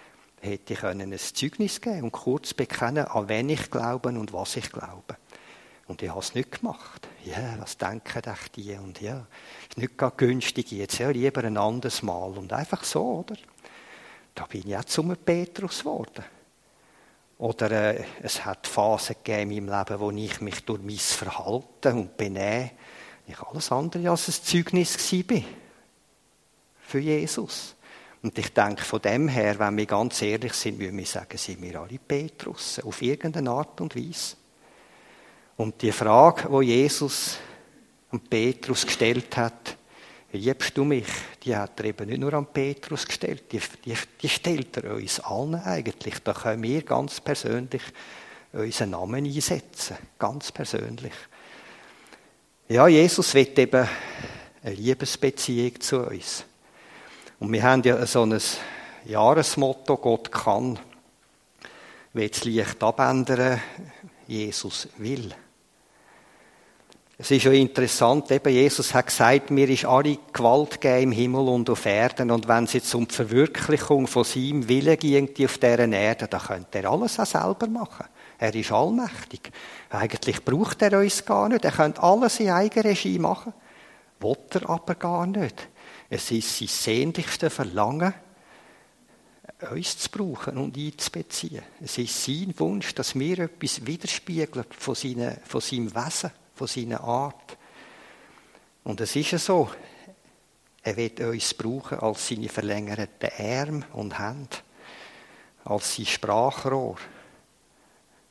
hätte 0.42 0.72
ich 0.72 0.82
ein 0.82 1.18
Zeugnis 1.18 1.80
geben 1.80 2.02
und 2.04 2.12
kurz 2.12 2.52
bekennen, 2.52 3.06
an 3.06 3.28
wen 3.28 3.48
ich 3.48 3.70
glaube 3.70 4.08
und 4.08 4.32
was 4.32 4.56
ich 4.56 4.70
glaube. 4.70 5.16
Und 5.86 6.02
ich 6.02 6.10
habe 6.10 6.20
es 6.20 6.34
nicht 6.34 6.60
gemacht. 6.60 7.06
Ja, 7.24 7.56
was 7.58 7.76
denken 7.76 8.22
echt 8.24 8.56
die? 8.56 8.72
Und 8.74 9.00
ja, 9.00 9.26
ist 9.68 9.78
nicht 9.78 9.96
gerade 9.96 10.16
günstig 10.16 10.72
jetzt. 10.72 10.98
Ja, 10.98 11.10
lieber 11.10 11.44
ein 11.44 11.56
anderes 11.56 12.02
Mal. 12.02 12.36
Und 12.36 12.52
einfach 12.52 12.82
so, 12.84 13.24
oder? 13.26 13.36
Da 14.34 14.46
bin 14.46 14.66
ich 14.66 14.76
auch 14.76 14.84
zum 14.84 15.14
Petrus 15.16 15.80
geworden. 15.80 16.24
Oder 17.38 17.70
äh, 17.70 18.04
es 18.22 18.44
hat 18.44 18.66
Phasen 18.66 19.16
gegeben 19.22 19.50
in 19.50 19.66
meinem 19.66 19.78
Leben, 19.78 20.00
wo 20.00 20.10
ich 20.10 20.40
mich 20.40 20.64
durch 20.64 20.80
mein 20.80 20.96
Verhalten 20.96 21.98
und 21.98 22.16
Benehmen 22.16 22.70
nicht 23.26 23.42
alles 23.42 23.70
andere 23.70 24.10
als 24.10 24.28
ein 24.28 24.44
Zeugnis 24.44 25.12
war. 25.12 25.42
Für 26.80 26.98
Jesus. 26.98 27.74
Und 28.22 28.38
ich 28.38 28.52
denke, 28.52 28.82
von 28.82 29.02
dem 29.02 29.28
her, 29.28 29.58
wenn 29.58 29.76
wir 29.76 29.86
ganz 29.86 30.22
ehrlich 30.22 30.52
sind, 30.52 30.78
müssen 30.78 30.96
wir 30.96 31.06
sagen, 31.06 31.36
sind 31.36 31.60
wir 31.60 31.80
alle 31.80 31.98
Petrus, 31.98 32.78
auf 32.78 33.02
irgendeine 33.02 33.50
Art 33.50 33.80
und 33.80 33.96
Weise. 33.96 34.36
Und 35.56 35.82
die 35.82 35.92
Frage, 35.92 36.44
wo 36.48 36.62
Jesus 36.62 37.38
an 38.10 38.20
Petrus 38.20 38.86
gestellt 38.86 39.36
hat, 39.36 39.76
liebst 40.32 40.76
du 40.76 40.84
mich, 40.84 41.06
die 41.42 41.54
hat 41.54 41.78
er 41.80 41.86
eben 41.86 42.08
nicht 42.08 42.20
nur 42.20 42.32
an 42.34 42.46
Petrus 42.46 43.06
gestellt, 43.06 43.44
die, 43.50 43.60
die, 43.84 43.94
die 44.20 44.28
stellt 44.28 44.76
er 44.78 44.94
uns 44.94 45.20
allen 45.20 45.56
eigentlich. 45.56 46.22
Da 46.22 46.32
können 46.32 46.62
wir 46.62 46.82
ganz 46.82 47.20
persönlich 47.20 47.82
unseren 48.52 48.90
Namen 48.90 49.24
einsetzen, 49.24 49.96
ganz 50.18 50.52
persönlich. 50.52 51.12
Ja, 52.68 52.86
Jesus 52.86 53.34
will 53.34 53.52
eben 53.56 53.88
eine 54.62 54.74
Liebesbeziehung 54.74 55.80
zu 55.80 56.06
uns. 56.06 56.44
Und 57.42 57.52
wir 57.52 57.64
haben 57.64 57.82
ja 57.82 58.06
so 58.06 58.22
ein 58.22 58.38
Jahresmotto, 59.04 59.96
Gott 59.96 60.30
kann, 60.30 60.78
will 62.12 62.28
das 62.28 62.44
Licht 62.44 62.80
abändern, 62.80 63.60
Jesus 64.28 64.86
will. 64.98 65.34
Es 67.18 67.32
ist 67.32 67.42
ja 67.42 67.50
interessant, 67.50 68.30
eben 68.30 68.52
Jesus 68.52 68.94
hat 68.94 69.06
gesagt, 69.06 69.50
mir 69.50 69.68
ist 69.68 69.84
alle 69.84 70.18
Gewalt 70.32 70.80
gegeben 70.80 71.10
im 71.10 71.12
Himmel 71.12 71.48
und 71.48 71.68
auf 71.68 71.84
Erden 71.84 72.30
und 72.30 72.46
wenn 72.46 72.62
es 72.62 72.74
jetzt 72.74 72.94
um 72.94 73.08
die 73.08 73.14
Verwirklichung 73.14 74.06
von 74.06 74.22
seinem 74.22 74.68
Willen 74.68 74.96
ging 74.96 75.28
auf 75.44 75.58
dieser 75.58 75.92
Erde, 75.92 76.28
dann 76.28 76.40
könnte 76.42 76.78
er 76.78 76.92
alles 76.92 77.18
auch 77.18 77.26
selber 77.26 77.66
machen. 77.66 78.06
Er 78.38 78.54
ist 78.54 78.70
allmächtig. 78.70 79.50
Eigentlich 79.90 80.44
braucht 80.44 80.80
er 80.82 80.96
uns 80.96 81.24
gar 81.24 81.48
nicht. 81.48 81.64
Er 81.64 81.72
könnte 81.72 82.04
alles 82.04 82.38
in 82.38 82.50
Eigenregie 82.50 83.18
machen. 83.18 83.52
Will 84.20 84.36
er 84.54 84.70
aber 84.70 84.94
gar 84.94 85.26
nicht. 85.26 85.68
Es 86.14 86.30
ist 86.30 86.58
sein 86.58 86.68
sehnlichste 86.68 87.48
Verlangen, 87.48 88.12
uns 89.70 89.96
zu 89.96 90.10
brauchen 90.10 90.58
und 90.58 90.76
einzubeziehen. 90.76 91.62
Es 91.80 91.96
ist 91.96 92.22
sein 92.22 92.52
Wunsch, 92.58 92.94
dass 92.94 93.18
wir 93.18 93.38
etwas 93.38 93.86
widerspiegeln 93.86 94.66
von, 94.78 94.94
seine, 94.94 95.40
von 95.46 95.62
seinem 95.62 95.94
Wesen, 95.94 96.30
von 96.54 96.66
seiner 96.66 97.00
Art. 97.00 97.56
Und 98.84 99.00
es 99.00 99.16
ist 99.16 99.30
ja 99.30 99.38
so, 99.38 99.70
er 100.82 100.98
wird 100.98 101.18
uns 101.20 101.54
brauchen 101.54 102.00
als 102.00 102.28
seine 102.28 102.50
verlängerten 102.50 103.30
Arme 103.38 103.86
und 103.94 104.18
Hände, 104.18 104.58
als 105.64 105.96
sein 105.96 106.04
Sprachrohr. 106.04 106.98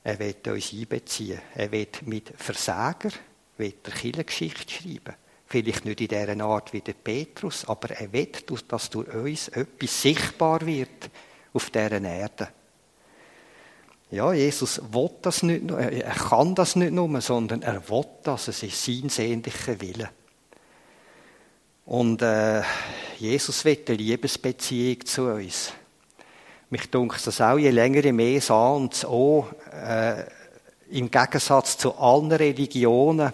Er 0.04 0.20
wird 0.20 0.48
uns 0.50 0.72
einbeziehen. 0.72 1.41
Er 1.56 1.72
wird 1.72 2.04
mit 2.04 2.32
Versager, 2.38 3.10
wird 3.58 3.88
der 3.88 3.94
Kirchengeschichte 3.96 4.72
schreiben. 4.72 5.15
Vielleicht 5.52 5.84
nicht 5.84 6.00
in 6.00 6.08
dieser 6.08 6.46
Art 6.46 6.72
wie 6.72 6.80
der 6.80 6.94
Petrus, 6.94 7.66
aber 7.68 7.90
er 7.90 8.14
wird, 8.14 8.46
dass 8.72 8.90
durch 8.90 9.14
uns 9.14 9.50
etwas 9.50 10.02
sichtbar 10.02 10.66
wird 10.66 11.10
auf 11.54 11.70
dieser 11.70 12.02
Erde. 12.02 12.48
Ja, 14.12 14.32
Jesus 14.32 14.82
will 14.94 15.10
das 15.22 15.44
nicht 15.44 15.64
nur, 15.64 15.78
er 15.78 16.14
kann 16.14 16.56
das 16.56 16.78
nicht 16.78 16.94
nur, 16.94 17.20
sondern 17.20 17.64
er 17.64 17.90
will 17.90 18.06
das. 18.24 18.48
Es 18.48 18.64
ist 18.64 18.82
sein 18.86 19.10
sehnlicher 19.10 19.82
Wille. 19.82 20.10
Und 21.86 22.22
äh, 22.22 22.62
Jesus 23.18 23.66
will 23.66 23.84
eine 23.86 23.98
Liebesbeziehung 23.98 25.06
zu 25.06 25.34
uns. 25.34 25.74
Mich 26.70 26.90
dunkt 26.90 27.28
das 27.28 27.42
auch, 27.42 27.58
je 27.58 27.72
länger 27.72 28.06
ich 28.06 28.14
mehr 28.14 28.40
sah 28.40 28.70
und 28.70 28.94
so, 28.94 29.50
äh, 29.74 30.24
im 30.92 31.12
Gegensatz 31.12 31.78
zu 31.78 31.94
allen 31.98 32.32
Religionen, 32.32 33.34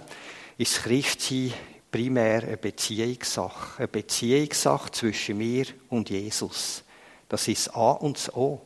ist 0.58 0.82
Christsein 0.82 1.53
primär 1.91 2.43
eine 2.43 2.58
Beziehungssache. 2.58 3.80
Eine 3.80 3.88
Beziehungssache 3.88 4.91
zwischen 4.91 5.38
mir 5.38 5.65
und 5.89 6.10
Jesus. 6.10 6.84
Das 7.30 7.47
ist 7.47 7.76
A 7.76 7.91
und 7.91 8.17
das 8.17 8.34
O. 8.36 8.62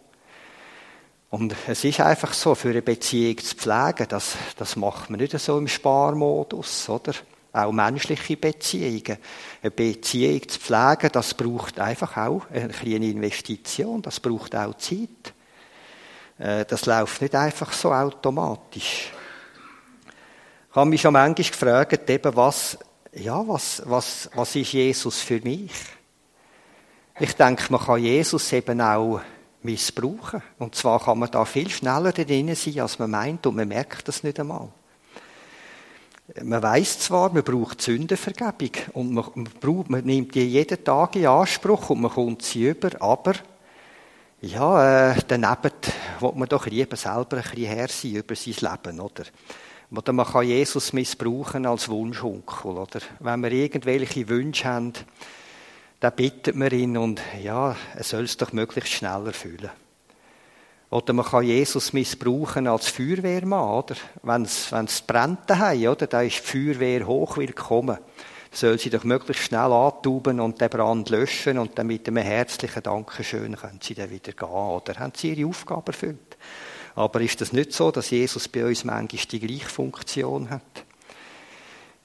Und 1.29 1.55
es 1.65 1.83
ist 1.85 2.01
einfach 2.01 2.33
so, 2.33 2.55
für 2.55 2.69
eine 2.69 2.81
Beziehung 2.81 3.37
zu 3.37 3.55
pflegen, 3.55 4.05
das, 4.09 4.35
das 4.57 4.75
macht 4.75 5.09
man 5.09 5.19
nicht 5.19 5.37
so 5.39 5.57
im 5.57 5.67
Sparmodus, 5.67 6.89
oder? 6.89 7.13
Auch 7.53 7.71
menschliche 7.71 8.35
Beziehungen. 8.35 9.17
Eine 9.61 9.71
Beziehung 9.71 10.47
zu 10.47 10.59
pflegen, 10.59 11.09
das 11.11 11.33
braucht 11.33 11.79
einfach 11.79 12.17
auch 12.17 12.49
eine 12.51 12.69
kleine 12.69 13.07
Investition, 13.07 14.01
das 14.01 14.19
braucht 14.19 14.55
auch 14.55 14.75
Zeit. 14.77 15.33
Äh, 16.37 16.65
das 16.65 16.85
läuft 16.85 17.21
nicht 17.21 17.35
einfach 17.35 17.71
so 17.71 17.93
automatisch. 17.93 19.11
Ich 20.69 20.75
habe 20.75 20.89
mich 20.89 21.01
schon 21.01 21.13
manchmal 21.13 21.49
gefragt, 21.49 22.09
eben 22.09 22.35
was, 22.35 22.77
ja, 23.13 23.47
was, 23.47 23.81
was, 23.85 24.29
was 24.33 24.55
ist 24.55 24.73
Jesus 24.73 25.19
für 25.21 25.39
mich? 25.41 25.71
Ich 27.19 27.33
denke, 27.33 27.71
man 27.71 27.81
kann 27.81 28.01
Jesus 28.01 28.51
eben 28.53 28.81
auch 28.81 29.21
missbrauchen. 29.63 30.41
Und 30.57 30.75
zwar 30.75 30.99
kann 31.03 31.19
man 31.19 31.29
da 31.29 31.45
viel 31.45 31.69
schneller 31.69 32.11
drin 32.11 32.55
sein, 32.55 32.79
als 32.79 32.99
man 32.99 33.11
meint, 33.11 33.45
und 33.45 33.55
man 33.55 33.67
merkt 33.67 34.07
das 34.07 34.23
nicht 34.23 34.39
einmal. 34.39 34.69
Man 36.41 36.63
weiß 36.63 36.99
zwar, 36.99 37.33
man 37.33 37.43
braucht 37.43 37.81
Sündenvergebung 37.81 38.71
und 38.93 39.11
man, 39.11 39.49
braucht, 39.59 39.89
man 39.89 40.05
nimmt 40.05 40.33
die 40.33 40.47
jeden 40.47 40.81
Tag 40.81 41.17
in 41.17 41.27
Anspruch 41.27 41.89
und 41.89 42.01
man 42.01 42.11
kommt 42.11 42.41
sie 42.43 42.69
über, 42.69 42.89
aber 43.01 43.33
ja, 44.39 45.11
äh, 45.11 45.15
daneben 45.27 45.71
will 46.21 46.31
man 46.35 46.47
doch 46.47 46.65
lieber 46.67 46.95
selber 46.95 47.37
ein 47.37 47.43
bisschen 47.43 47.67
her 47.67 47.87
sein 47.89 48.15
über 48.15 48.35
sein 48.35 48.55
Leben, 48.59 48.99
oder? 49.01 49.25
Oder 49.93 50.13
man 50.13 50.25
kann 50.25 50.47
Jesus 50.47 50.93
missbrauchen 50.93 51.65
als 51.65 51.89
Wunschonkel, 51.89 52.71
oder? 52.71 53.01
Wenn 53.19 53.43
wir 53.43 53.51
irgendwelche 53.51 54.29
Wünsche 54.29 54.65
haben, 54.65 54.93
dann 55.99 56.15
bittet 56.15 56.55
man 56.55 56.71
ihn 56.71 56.97
und 56.97 57.21
ja, 57.43 57.75
er 57.93 58.03
soll 58.03 58.23
es 58.23 58.37
doch 58.37 58.53
möglichst 58.53 58.93
schnell 58.93 59.27
erfüllen. 59.27 59.69
Oder 60.89 61.13
man 61.13 61.25
kann 61.25 61.43
Jesus 61.43 61.93
missbrauchen 61.93 62.67
als 62.67 62.87
Feuerwehrmann, 62.87 63.69
oder? 63.69 63.95
Wenn 64.23 64.43
es 64.43 65.01
brennt 65.01 65.49
daheim, 65.49 65.87
oder? 65.87 66.07
Da 66.07 66.21
ist 66.21 66.37
die 66.37 66.73
Feuerwehr 66.73 67.05
hochwillkommen. 67.05 67.97
Soll 68.51 68.77
sie 68.77 68.89
doch 68.89 69.05
möglichst 69.05 69.43
schnell 69.43 69.71
antauben 69.71 70.41
und 70.41 70.59
den 70.59 70.69
Brand 70.69 71.09
löschen 71.09 71.57
und 71.57 71.77
dann 71.77 71.87
mit 71.87 72.07
einem 72.07 72.23
herzlichen 72.23 72.83
Dankeschön 72.83 73.55
können 73.55 73.79
sie 73.81 73.93
dann 73.93 74.09
wieder 74.09 74.33
gehen, 74.33 74.49
oder? 74.49 74.95
Haben 74.95 75.13
sie 75.15 75.33
ihre 75.33 75.47
Aufgabe 75.49 75.93
erfüllt? 75.93 76.30
Aber 76.95 77.21
ist 77.21 77.41
das 77.41 77.53
nicht 77.53 77.73
so, 77.73 77.91
dass 77.91 78.09
Jesus 78.09 78.47
bei 78.47 78.65
uns 78.65 78.83
manchmal 78.83 79.25
die 79.31 79.39
gleiche 79.39 79.69
Funktion 79.69 80.49
hat? 80.49 80.85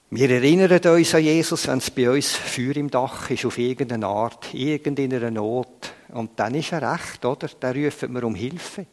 Wir 0.08 0.30
erinnern 0.30 0.70
uns 0.70 1.14
an 1.16 1.24
Jesus, 1.24 1.66
wenn 1.66 1.78
es 1.78 1.90
bei 1.90 2.08
uns 2.08 2.30
Feuer 2.32 2.76
im 2.76 2.90
Dach 2.90 3.28
ist, 3.28 3.44
auf 3.44 3.58
irgendeine 3.58 4.06
Art, 4.06 4.54
irgendeiner 4.54 5.32
Not. 5.32 5.92
Und 6.10 6.30
dann 6.36 6.54
ist 6.54 6.70
er 6.70 6.94
recht, 6.94 7.24
oder? 7.24 7.48
Dann 7.58 7.76
rufen 7.76 8.12
wir 8.14 8.22
um 8.22 8.36
Hilfe. 8.36 8.86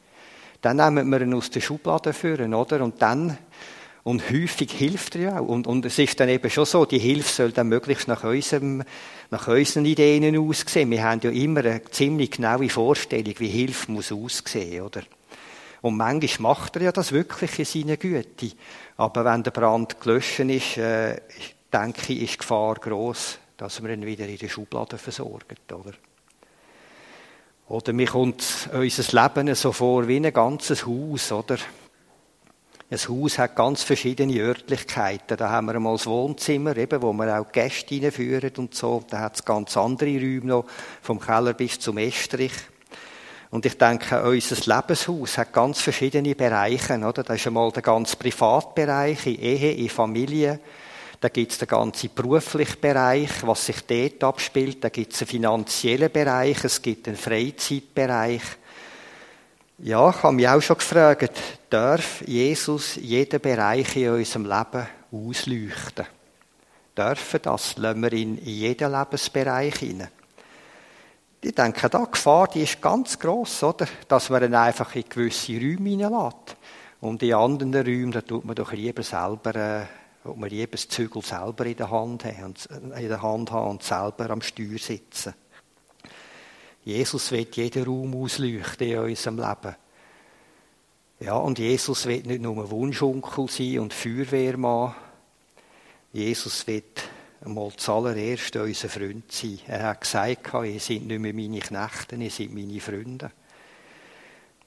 Dann 0.59 0.77
nehmen 0.77 1.09
wir 1.09 1.21
ihn 1.21 1.35
aus 1.35 1.51
der 1.51 1.61
Schublade 1.61 2.13
führen, 2.13 2.55
oder? 2.55 2.83
Und 2.83 2.99
dann, 2.99 3.37
und 4.01 4.27
häufig 4.31 4.71
hilft 4.71 5.15
er 5.15 5.21
ja 5.21 5.39
auch. 5.39 5.47
Und, 5.47 5.67
und 5.67 5.85
es 5.85 5.99
ist 5.99 6.19
dann 6.19 6.29
eben 6.29 6.49
schon 6.49 6.65
so, 6.65 6.83
die 6.85 6.97
Hilfe 6.97 7.31
soll 7.31 7.51
dann 7.51 7.67
möglichst 7.67 8.07
nach 8.07 8.23
unserem, 8.23 8.81
nach 9.29 9.47
unseren 9.47 9.85
Ideen 9.85 10.35
aussehen. 10.35 10.89
Wir 10.89 11.03
haben 11.03 11.21
ja 11.21 11.29
immer 11.29 11.59
eine 11.59 11.83
ziemlich 11.91 12.31
genaue 12.31 12.69
Vorstellung, 12.69 13.35
wie 13.37 13.49
Hilfe 13.49 13.91
muss 13.91 14.11
aussehen, 14.11 14.83
oder? 14.83 15.03
Und 15.83 15.97
manchmal 15.97 16.53
macht 16.53 16.77
er 16.77 16.83
ja 16.83 16.91
das 16.93 17.11
wirklich 17.11 17.59
in 17.59 17.65
seiner 17.65 17.97
Güte. 17.97 18.51
Aber 18.95 19.25
wenn 19.25 19.43
der 19.43 19.51
Brand 19.51 19.99
gelöscht 19.99 20.39
ist, 20.39 20.77
äh, 20.77 21.19
denke 21.73 22.13
ich, 22.13 22.21
ist 22.21 22.33
die 22.35 22.37
Gefahr 22.37 22.75
groß, 22.75 23.37
dass 23.57 23.83
wir 23.83 23.89
ihn 23.89 24.05
wieder 24.05 24.25
in 24.25 24.37
der 24.37 24.47
Schublade 24.47 24.97
versorgen, 24.97 25.57
oder? 25.73 25.91
Oder 27.67 27.91
mir 27.91 28.07
kommt 28.07 28.69
unser 28.73 29.23
Leben 29.23 29.55
so 29.55 29.73
vor 29.73 30.07
wie 30.07 30.25
ein 30.25 30.31
ganzes 30.31 30.85
Haus, 30.85 31.33
oder? 31.33 31.57
Ein 32.89 32.97
Haus 32.97 33.37
hat 33.37 33.55
ganz 33.57 33.83
verschiedene 33.83 34.39
Örtlichkeiten. 34.39 35.35
Da 35.35 35.49
haben 35.49 35.65
wir 35.65 35.75
einmal 35.75 35.95
das 35.95 36.05
Wohnzimmer, 36.05 36.77
eben, 36.77 37.01
wo 37.01 37.11
wir 37.11 37.41
auch 37.41 37.51
Gäste 37.51 37.95
hineinführen 37.95 38.53
und 38.55 38.73
so. 38.73 39.03
Da 39.09 39.19
hat 39.19 39.35
es 39.35 39.43
ganz 39.43 39.75
andere 39.75 40.11
Räume 40.11 40.45
noch, 40.45 40.65
vom 41.01 41.19
Keller 41.19 41.53
bis 41.53 41.77
zum 41.77 41.97
Estrich. 41.97 42.53
Und 43.53 43.67
ich 43.67 43.77
denke, 43.77 44.23
unser 44.23 44.55
Lebenshaus 44.55 45.37
hat 45.37 45.53
ganz 45.53 45.79
verschiedene 45.79 46.33
Bereiche, 46.33 46.97
oder? 46.97 47.21
Da 47.21 47.35
ist 47.35 47.45
einmal 47.45 47.71
der 47.71 47.83
ganze 47.83 48.15
Privatbereich, 48.17 49.27
in 49.27 49.39
Ehe, 49.39 49.73
in 49.73 49.89
Familie. 49.89 50.59
Da 51.21 51.29
gibt 51.29 51.51
es 51.51 51.59
den 51.59 51.67
ganzen 51.67 52.09
beruflichen 52.15 52.81
Bereich, 52.81 53.29
was 53.45 53.67
sich 53.67 53.85
dort 53.85 54.23
abspielt. 54.23 54.83
Da 54.83 54.89
gibt 54.89 55.13
es 55.13 55.21
einen 55.21 55.27
finanziellen 55.27 56.11
Bereich, 56.11 56.63
es 56.63 56.81
gibt 56.81 57.07
einen 57.07 57.15
Freizeitbereich. 57.15 58.41
Ja, 59.77 60.09
ich 60.09 60.23
habe 60.23 60.33
mich 60.33 60.49
auch 60.49 60.59
schon 60.59 60.79
gefragt, 60.79 61.39
darf 61.69 62.23
Jesus 62.25 62.95
jeden 62.95 63.39
Bereich 63.39 63.95
in 63.97 64.09
unserem 64.13 64.45
Leben 64.45 64.87
ausleuchten? 65.11 66.07
Dürfen 66.97 67.39
das? 67.43 67.77
Lassen 67.77 68.01
wir 68.01 68.13
ihn 68.13 68.39
in 68.39 68.45
jeden 68.47 68.91
Lebensbereich 68.91 69.75
hinein? 69.75 70.22
Ich 71.45 71.53
denke, 71.53 71.89
da 71.89 72.05
die 72.05 72.11
Gefahr, 72.11 72.47
die 72.47 72.61
ist 72.61 72.81
ganz 72.81 73.19
gross, 73.19 73.63
oder? 73.63 73.85
Dass 74.07 74.29
man 74.29 74.43
ihn 74.43 74.55
einfach 74.55 74.95
in 74.95 75.03
gewisse 75.09 75.51
Räume 75.51 75.89
hineinlässt. 75.89 76.55
Und 77.01 77.21
in 77.21 77.33
anderen 77.33 77.73
Räumen, 77.75 78.11
da 78.13 78.21
tut 78.21 78.45
man 78.45 78.55
doch 78.55 78.71
lieber 78.71 79.03
selber, 79.03 79.53
äh, 79.53 79.85
man 80.23 80.49
lieber 80.49 80.71
das 80.71 80.87
Zügel 80.87 81.21
selber 81.21 81.65
in 81.65 81.75
der 81.75 81.91
Hand 81.91 82.23
haben 82.23 82.45
und, 82.45 82.65
in 82.97 83.09
der 83.09 83.21
Hand 83.21 83.51
haben 83.51 83.71
und 83.71 83.83
selber 83.83 84.29
am 84.29 84.41
Steuer 84.41 84.77
sitzen. 84.77 85.33
Jesus 86.85 87.29
wird 87.33 87.57
jeden 87.57 87.83
Raum 87.83 88.15
ausleuchten 88.15 88.87
in 88.87 88.99
unserem 88.99 89.37
Leben. 89.37 89.75
Ja, 91.19 91.35
und 91.35 91.59
Jesus 91.59 92.05
wird 92.05 92.25
nicht 92.25 92.41
nur 92.41 92.71
Wunschonkel 92.71 93.49
sein 93.49 93.79
und 93.79 93.93
Feuerwehrmann. 93.93 94.95
Jesus 96.13 96.65
wird 96.67 97.03
einmal 97.45 97.71
zuallererst 97.75 98.55
unser 98.55 98.89
Freund 98.89 99.31
sein. 99.31 99.59
Er 99.67 99.83
hat 99.83 100.01
gesagt, 100.01 100.53
ihr 100.53 100.79
seid 100.79 101.03
nicht 101.03 101.19
mehr 101.19 101.33
meine 101.33 101.59
Knechte, 101.59 102.15
ihr 102.15 102.29
seid 102.29 102.51
meine 102.51 102.79
Freunde. 102.79 103.31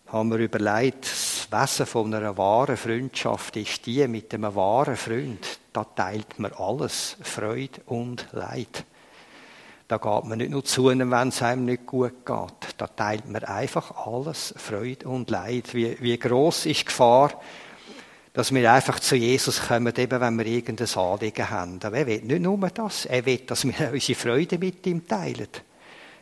Haben 0.08 0.30
wir 0.30 0.38
überlegt, 0.38 1.04
das 1.04 1.48
Wesen 1.50 1.86
von 1.86 2.14
einer 2.14 2.36
wahren 2.36 2.76
Freundschaft 2.76 3.56
ist 3.56 3.86
die 3.86 4.06
mit 4.06 4.32
einem 4.32 4.54
wahren 4.54 4.96
Freund. 4.96 5.58
Da 5.72 5.84
teilt 5.84 6.38
man 6.38 6.52
alles, 6.52 7.16
Freude 7.22 7.80
und 7.86 8.28
Leid. 8.32 8.84
Da 9.88 9.98
geht 9.98 10.24
man 10.24 10.38
nicht 10.38 10.50
nur 10.50 10.64
zu 10.64 10.86
wenn 10.86 11.28
es 11.28 11.42
einem 11.42 11.64
nicht 11.64 11.86
gut 11.86 12.24
geht. 12.24 12.74
Da 12.76 12.86
teilt 12.88 13.28
man 13.28 13.44
einfach 13.44 14.06
alles, 14.06 14.54
Freude 14.56 15.08
und 15.08 15.30
Leid. 15.30 15.74
Wie, 15.74 15.96
wie 16.00 16.18
groß 16.18 16.66
ist 16.66 16.80
die 16.80 16.84
Gefahr, 16.86 17.40
dass 18.36 18.52
wir 18.52 18.70
einfach 18.70 19.00
zu 19.00 19.16
Jesus 19.16 19.66
kommen, 19.66 19.94
eben 19.96 20.20
wenn 20.20 20.36
wir 20.36 20.44
irgendein 20.44 20.94
Anliegen 20.94 21.48
haben. 21.48 21.80
Aber 21.82 21.96
er 21.96 22.06
will 22.06 22.20
nicht 22.20 22.42
nur 22.42 22.58
das, 22.68 23.06
er 23.06 23.24
will, 23.24 23.38
dass 23.38 23.64
wir 23.64 23.90
unsere 23.94 24.18
Freude 24.18 24.58
mit 24.58 24.86
ihm 24.86 25.08
teilen. 25.08 25.48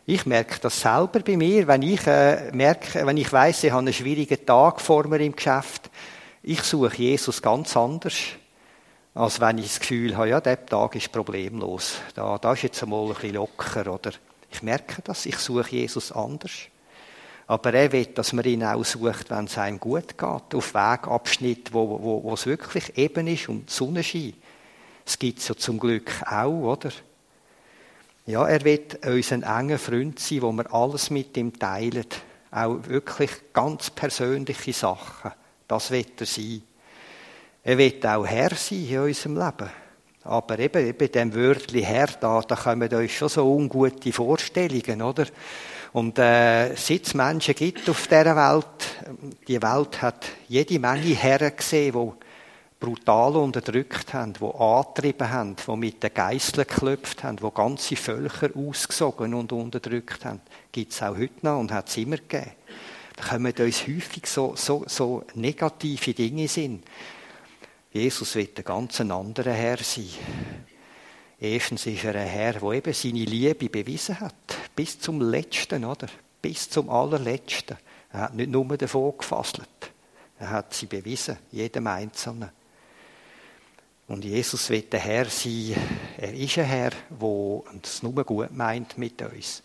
Ich 0.07 0.25
merke 0.25 0.61
das 0.61 0.81
selber 0.81 1.19
bei 1.21 1.37
mir, 1.37 1.67
wenn 1.67 1.83
ich 1.83 2.07
äh, 2.07 2.53
merke, 2.53 3.05
wenn 3.05 3.17
ich 3.17 3.33
weiss, 3.33 3.65
ich 3.65 3.73
habe 3.73 3.81
einen 3.81 3.93
schwierigen 3.93 4.47
Tag 4.47 4.81
vor 4.81 5.09
mir 5.09 5.19
im 5.19 5.35
Geschäft, 5.35 5.91
Ich 6.45 6.63
suche 6.63 6.95
Jesus 6.99 7.43
ganz 7.43 7.77
anders, 7.77 8.15
als 9.15 9.41
wenn 9.41 9.59
ich 9.59 9.67
das 9.67 9.81
Gefühl 9.81 10.17
habe, 10.17 10.29
ja, 10.29 10.41
der 10.41 10.65
Tag 10.65 10.95
ist 10.95 11.11
problemlos. 11.11 11.97
Da, 12.15 12.39
da 12.39 12.53
ist 12.53 12.63
jetzt 12.63 12.81
einmal 12.81 13.09
ein 13.09 13.15
bisschen 13.15 13.35
locker, 13.35 13.93
oder? 13.93 14.13
Ich 14.53 14.63
merke 14.63 15.03
das, 15.03 15.27
ich 15.27 15.39
suche 15.39 15.75
Jesus 15.75 16.13
anders. 16.13 16.53
Aber 17.47 17.75
er 17.75 17.93
will, 17.93 18.07
dass 18.07 18.33
man 18.33 18.45
ihn 18.45 18.65
auch 18.65 18.85
sucht, 18.85 19.31
wenn 19.31 19.45
es 19.45 19.59
einem 19.59 19.79
gut 19.79 20.17
geht, 20.17 20.55
auf 20.55 20.75
Wegabschnitt, 20.75 21.73
wo, 21.75 21.89
wo, 21.89 22.23
wo 22.23 22.35
es 22.35 22.47
wirklich 22.47 22.97
eben 22.97 23.27
ist 23.27 23.49
und 23.49 23.69
die 23.69 23.73
Sonne 23.73 24.03
scheint. 24.03 24.35
Es 25.05 25.19
gibt 25.19 25.39
es 25.39 25.49
ja 25.49 25.55
zum 25.55 25.79
Glück 25.79 26.11
auch, 26.25 26.73
oder? 26.73 26.91
Ja, 28.27 28.47
er 28.47 28.65
wird 28.65 29.07
unser 29.07 29.37
enger 29.59 29.79
Freund 29.79 30.19
sein, 30.19 30.41
wo 30.41 30.53
wir 30.53 30.73
alles 30.73 31.11
mit 31.11 31.37
ihm 31.37 31.59
teilen. 31.59 32.07
Auch 32.51 32.79
wirklich 32.87 33.31
ganz 33.53 33.91
persönliche 33.91 34.73
Sachen. 34.73 35.33
Das 35.69 35.91
wird 35.91 36.21
er 36.21 36.27
sein. 36.27 36.63
Er 37.63 37.77
wird 37.77 38.07
auch 38.07 38.27
Herr 38.27 38.55
sein 38.55 38.87
in 38.89 38.99
unserem 39.01 39.37
Leben. 39.37 39.71
Aber 40.23 40.59
eben, 40.59 40.87
eben 40.87 41.13
dem 41.13 41.35
Wörtli 41.35 41.83
Herr, 41.83 42.07
da, 42.19 42.41
da 42.41 42.57
kommen 42.57 42.89
uns 42.95 43.13
schon 43.13 43.29
so 43.29 43.55
ungute 43.55 44.11
Vorstellungen, 44.11 45.03
oder? 45.03 45.27
Und 45.95 46.19
äh, 46.19 46.75
seit 46.75 47.07
es 47.07 47.15
Menschen 47.15 47.55
gibt 47.55 47.89
auf 47.89 48.09
dieser 48.09 48.35
Welt, 48.35 48.97
die 49.47 49.63
Welt 49.63 50.03
hat 50.03 50.27
jede 50.49 50.81
Menge 50.81 51.15
Herren 51.15 51.57
gesehen, 51.57 51.93
die 51.93 52.25
brutal 52.85 53.37
unterdrückt 53.37 54.13
haben, 54.13 54.33
die 54.33 54.45
angetrieben 54.45 55.31
haben, 55.31 55.55
die 55.55 55.77
mit 55.77 56.03
den 56.03 56.13
Geißeln 56.13 56.67
geklopft 56.67 57.23
haben, 57.23 57.37
die 57.37 57.49
ganze 57.55 57.95
Völker 57.95 58.51
ausgesogen 58.57 59.35
und 59.35 59.53
unterdrückt 59.53 60.25
haben. 60.25 60.41
Gibt 60.73 60.91
es 60.91 61.01
auch 61.01 61.17
heute 61.17 61.35
noch 61.43 61.61
und 61.61 61.71
hat 61.71 61.89
es 61.89 61.97
immer 61.97 62.17
gegeben. 62.17 62.51
Da 63.15 63.29
kommen 63.29 63.53
uns 63.57 63.87
häufig 63.87 64.27
so, 64.27 64.57
so, 64.57 64.83
so 64.89 65.23
negative 65.35 66.13
Dinge 66.13 66.49
sind. 66.49 66.83
Jesus 67.93 68.35
wird 68.35 68.59
ein 68.59 68.65
ganz 68.65 69.01
anderer 69.01 69.53
Herr 69.53 69.79
sein. 69.79 70.09
Erstens 71.39 71.87
ist 71.87 72.03
er 72.03 72.17
ein 72.17 72.27
Herr, 72.27 72.55
der 72.55 72.73
eben 72.73 72.93
seine 72.93 73.25
Liebe 73.25 73.69
bewiesen 73.69 74.19
hat. 74.19 74.64
Bis 74.75 74.99
zum 74.99 75.21
Letzten, 75.21 75.85
oder? 75.85 76.09
Bis 76.43 76.69
zum 76.69 76.91
Allerletzten. 76.91 77.77
Er 78.13 78.21
hat 78.21 78.35
nicht 78.35 78.51
nur 78.51 78.77
davon 78.77 79.17
gefasselt. 79.19 79.69
Er 80.39 80.51
hat 80.51 80.75
sie 80.75 80.87
bewiesen, 80.87 81.39
jedem 81.53 81.87
Einzelnen. 81.87 82.51
Und 84.07 84.25
Jesus 84.25 84.69
wird 84.69 84.93
der 84.93 85.01
Herr 85.01 85.27
sein. 85.27 85.75
Er 86.19 86.35
ist 86.35 86.59
ein 86.59 86.65
Herr, 86.65 86.91
der 86.91 87.63
es 87.83 88.03
nur 88.03 88.25
gut 88.25 88.53
meint 88.53 88.99
mit 88.99 89.23
uns. 89.23 89.63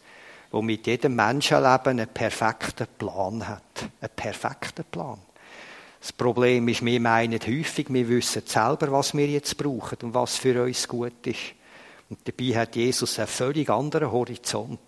Der 0.51 0.61
mit 0.61 0.87
jedem 0.87 1.15
Menschenleben 1.15 1.99
einen 1.99 2.07
perfekten 2.07 2.87
Plan 2.97 3.47
hat. 3.47 3.89
Einen 3.99 4.11
perfekten 4.15 4.85
Plan. 4.85 5.19
Das 5.99 6.13
Problem 6.13 6.67
ist, 6.69 6.85
wir 6.85 6.99
meinen 7.01 7.39
häufig, 7.39 7.87
wir 7.89 8.07
wissen 8.07 8.43
selber, 8.45 8.91
was 8.91 9.13
wir 9.13 9.27
jetzt 9.27 9.57
brauchen 9.57 9.97
und 10.03 10.13
was 10.13 10.37
für 10.37 10.63
uns 10.63 10.87
gut 10.87 11.27
ist. 11.27 11.53
Und 12.09 12.19
dabei 12.27 12.59
hat 12.59 12.75
Jesus 12.75 13.19
einen 13.19 13.27
völlig 13.27 13.69
anderen 13.69 14.11
Horizont. 14.11 14.79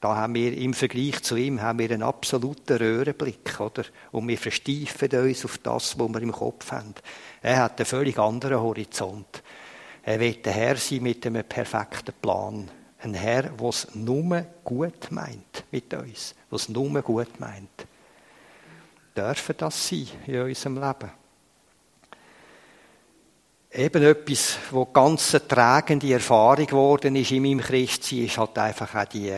Da 0.00 0.16
haben 0.16 0.34
wir 0.34 0.56
im 0.56 0.74
Vergleich 0.74 1.22
zu 1.22 1.36
ihm 1.36 1.62
haben 1.62 1.78
wir 1.78 1.90
einen 1.90 2.02
absoluten 2.02 2.76
Röhrenblick, 2.76 3.58
oder? 3.60 3.84
Und 4.12 4.28
wir 4.28 4.36
versteifen 4.36 5.10
uns 5.10 5.44
auf 5.44 5.58
das, 5.58 5.98
was 5.98 6.08
wir 6.08 6.22
im 6.22 6.32
Kopf 6.32 6.70
haben. 6.72 6.94
Er 7.40 7.62
hat 7.62 7.78
einen 7.78 7.86
völlig 7.86 8.18
anderen 8.18 8.60
Horizont. 8.60 9.42
Er 10.02 10.20
wird 10.20 10.44
der 10.44 10.52
Herr 10.52 10.76
sein 10.76 11.02
mit 11.02 11.24
einem 11.26 11.44
perfekten 11.44 12.14
Plan. 12.20 12.70
Ein 12.98 13.14
Herr, 13.14 13.44
der 13.44 13.68
es 13.68 13.88
nur 13.94 14.46
gut 14.62 15.10
meint 15.10 15.64
mit 15.70 15.92
uns. 15.94 16.34
Der 16.50 16.56
es 16.56 16.68
nur 16.68 17.02
gut 17.02 17.40
meint. 17.40 17.86
Dürfen 19.16 19.54
das 19.56 19.88
sein 19.88 20.08
in 20.26 20.42
unserem 20.42 20.74
Leben? 20.74 21.10
Eben 23.76 24.04
etwas, 24.04 24.56
wo 24.70 24.86
ganz 24.86 25.34
eine 25.34 25.46
tragende 25.46 26.10
Erfahrung 26.10 26.66
geworden 26.66 27.14
ist 27.14 27.30
in 27.30 27.42
meinem 27.42 27.60
Christsein, 27.60 28.24
ist 28.24 28.38
halt 28.38 28.56
einfach 28.56 28.94
auch 28.94 29.04
die, 29.04 29.30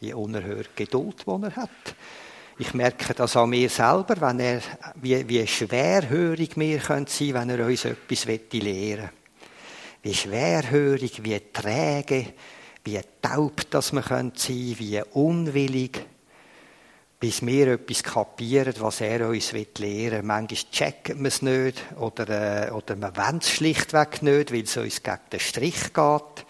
die 0.00 0.14
unerhörte 0.14 0.70
Geduld, 0.74 1.26
die 1.26 1.44
er 1.44 1.56
hat. 1.56 1.68
Ich 2.58 2.72
merke 2.72 3.12
das 3.12 3.36
an 3.36 3.50
mir 3.50 3.68
selber, 3.68 4.18
wenn 4.18 4.40
er, 4.40 4.62
wie, 4.94 5.28
wie 5.28 5.46
schwerhörig 5.46 6.56
wir 6.56 6.78
können 6.78 7.06
sein 7.06 7.34
wenn 7.34 7.50
er 7.50 7.66
uns 7.66 7.84
etwas 7.84 8.24
lehren 8.24 8.50
will. 8.52 9.10
Wie 10.02 10.14
schwerhörig, 10.14 11.22
wie 11.22 11.40
träge, 11.52 12.32
wie 12.84 13.00
taub 13.20 13.60
das 13.68 13.92
wir 13.92 14.02
sein 14.02 14.32
können 14.32 14.32
wie 14.78 15.02
unwillig, 15.12 16.02
bis 17.22 17.46
wir 17.46 17.68
etwas 17.68 18.02
kapieren, 18.02 18.74
was 18.80 19.00
er 19.00 19.28
uns 19.28 19.52
lehren 19.52 19.78
will. 19.78 20.22
Manchmal 20.24 20.72
checken 20.72 21.20
wir 21.20 21.28
es 21.28 21.40
nicht 21.40 21.80
oder, 22.00 22.66
äh, 22.66 22.70
oder 22.72 22.96
wir 22.96 23.16
wollen 23.16 23.38
es 23.38 23.48
schlichtweg 23.48 24.22
nicht, 24.22 24.52
weil 24.52 24.62
es 24.62 24.76
uns 24.76 25.04
gegen 25.04 25.20
den 25.30 25.38
Strich 25.38 25.92
geht. 25.94 26.46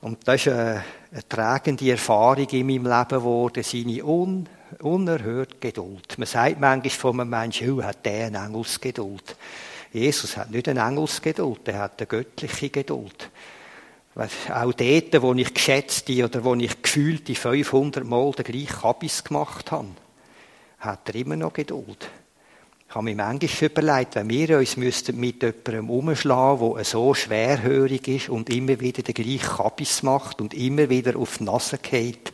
Und 0.00 0.26
das 0.26 0.46
ist 0.46 0.48
eine, 0.48 0.82
eine 1.12 1.28
tragende 1.28 1.92
Erfahrung 1.92 2.48
in 2.48 2.66
meinem 2.66 2.86
Leben 2.86 3.20
geworden, 3.20 3.62
seine 3.62 4.04
un 4.04 4.48
unerhört 4.80 5.60
Geduld. 5.60 6.18
Man 6.18 6.26
sagt 6.26 6.58
manchmal 6.58 6.90
von 6.90 7.20
einem 7.20 7.30
Menschen, 7.30 7.70
oh, 7.70 7.80
hat 7.80 8.04
der 8.04 8.26
eine 8.26 8.44
Engelsgeduld. 8.46 9.36
Jesus 9.92 10.36
hat 10.36 10.50
nicht 10.50 10.68
eine 10.68 10.80
Engelsgeduld, 10.80 11.68
er 11.68 11.78
hat 11.78 12.00
eine 12.00 12.06
göttliche 12.08 12.70
Geduld. 12.70 13.30
Auch 14.14 14.72
dort, 14.72 15.22
wo 15.22 15.34
ich 15.34 15.54
geschätzte 15.54 16.24
oder 16.24 16.42
wo 16.42 16.54
ich 16.54 16.82
gefühlte 16.82 17.34
500 17.34 18.04
Mal 18.04 18.32
den 18.32 18.44
gleichen 18.44 18.80
Kabis 18.80 19.22
gemacht 19.22 19.70
habe, 19.70 19.88
hat 20.80 21.08
er 21.08 21.14
immer 21.14 21.36
noch 21.36 21.52
Geduld. 21.52 22.10
Ich 22.88 22.94
habe 22.94 23.04
mir 23.04 23.16
manchmal 23.16 23.70
überlegt, 23.70 24.14
wenn 24.14 24.30
wir 24.30 24.58
uns 24.58 24.76
mit 24.76 25.42
jemandem 25.42 25.90
umschlagen, 25.90 26.74
der 26.74 26.84
so 26.84 27.12
schwerhörig 27.12 28.08
ist 28.08 28.28
und 28.30 28.48
immer 28.48 28.80
wieder 28.80 29.02
den 29.02 29.14
gleichen 29.14 29.56
Kabis 29.56 30.02
macht 30.02 30.40
und 30.40 30.54
immer 30.54 30.88
wieder 30.88 31.16
auf 31.16 31.38
die 31.38 31.44
Nase 31.44 31.78
geht, 31.78 32.32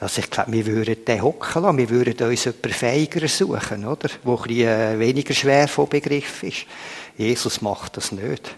also 0.00 0.20
ich 0.20 0.30
glaube, 0.30 0.52
wir 0.52 0.66
würden 0.66 1.04
den 1.04 1.22
hocken 1.22 1.62
lassen, 1.62 1.78
wir 1.78 1.88
würden 1.88 2.28
uns 2.28 2.44
jemanden 2.44 2.72
fähiger 2.72 3.28
suchen, 3.28 3.86
oder? 3.86 4.10
Wo 4.22 4.36
ein 4.36 4.50
äh, 4.50 4.98
weniger 4.98 5.32
schwer 5.32 5.68
von 5.68 5.88
Begriff 5.88 6.42
ist. 6.42 6.66
Jesus 7.16 7.62
macht 7.62 7.96
das 7.96 8.12
nicht. 8.12 8.54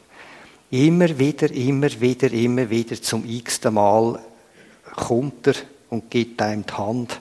Immer 0.71 1.17
wieder, 1.17 1.49
immer 1.53 1.89
wieder, 2.01 2.33
immer 2.33 2.69
wieder 2.69 3.01
zum 3.01 3.25
x-ten 3.25 3.75
Mal 3.75 4.19
kommt 4.97 5.47
er 5.47 5.55
und 5.91 6.11
gibt 6.11 6.43
einem 6.43 6.67
die 6.67 6.73
Hand 6.73 7.21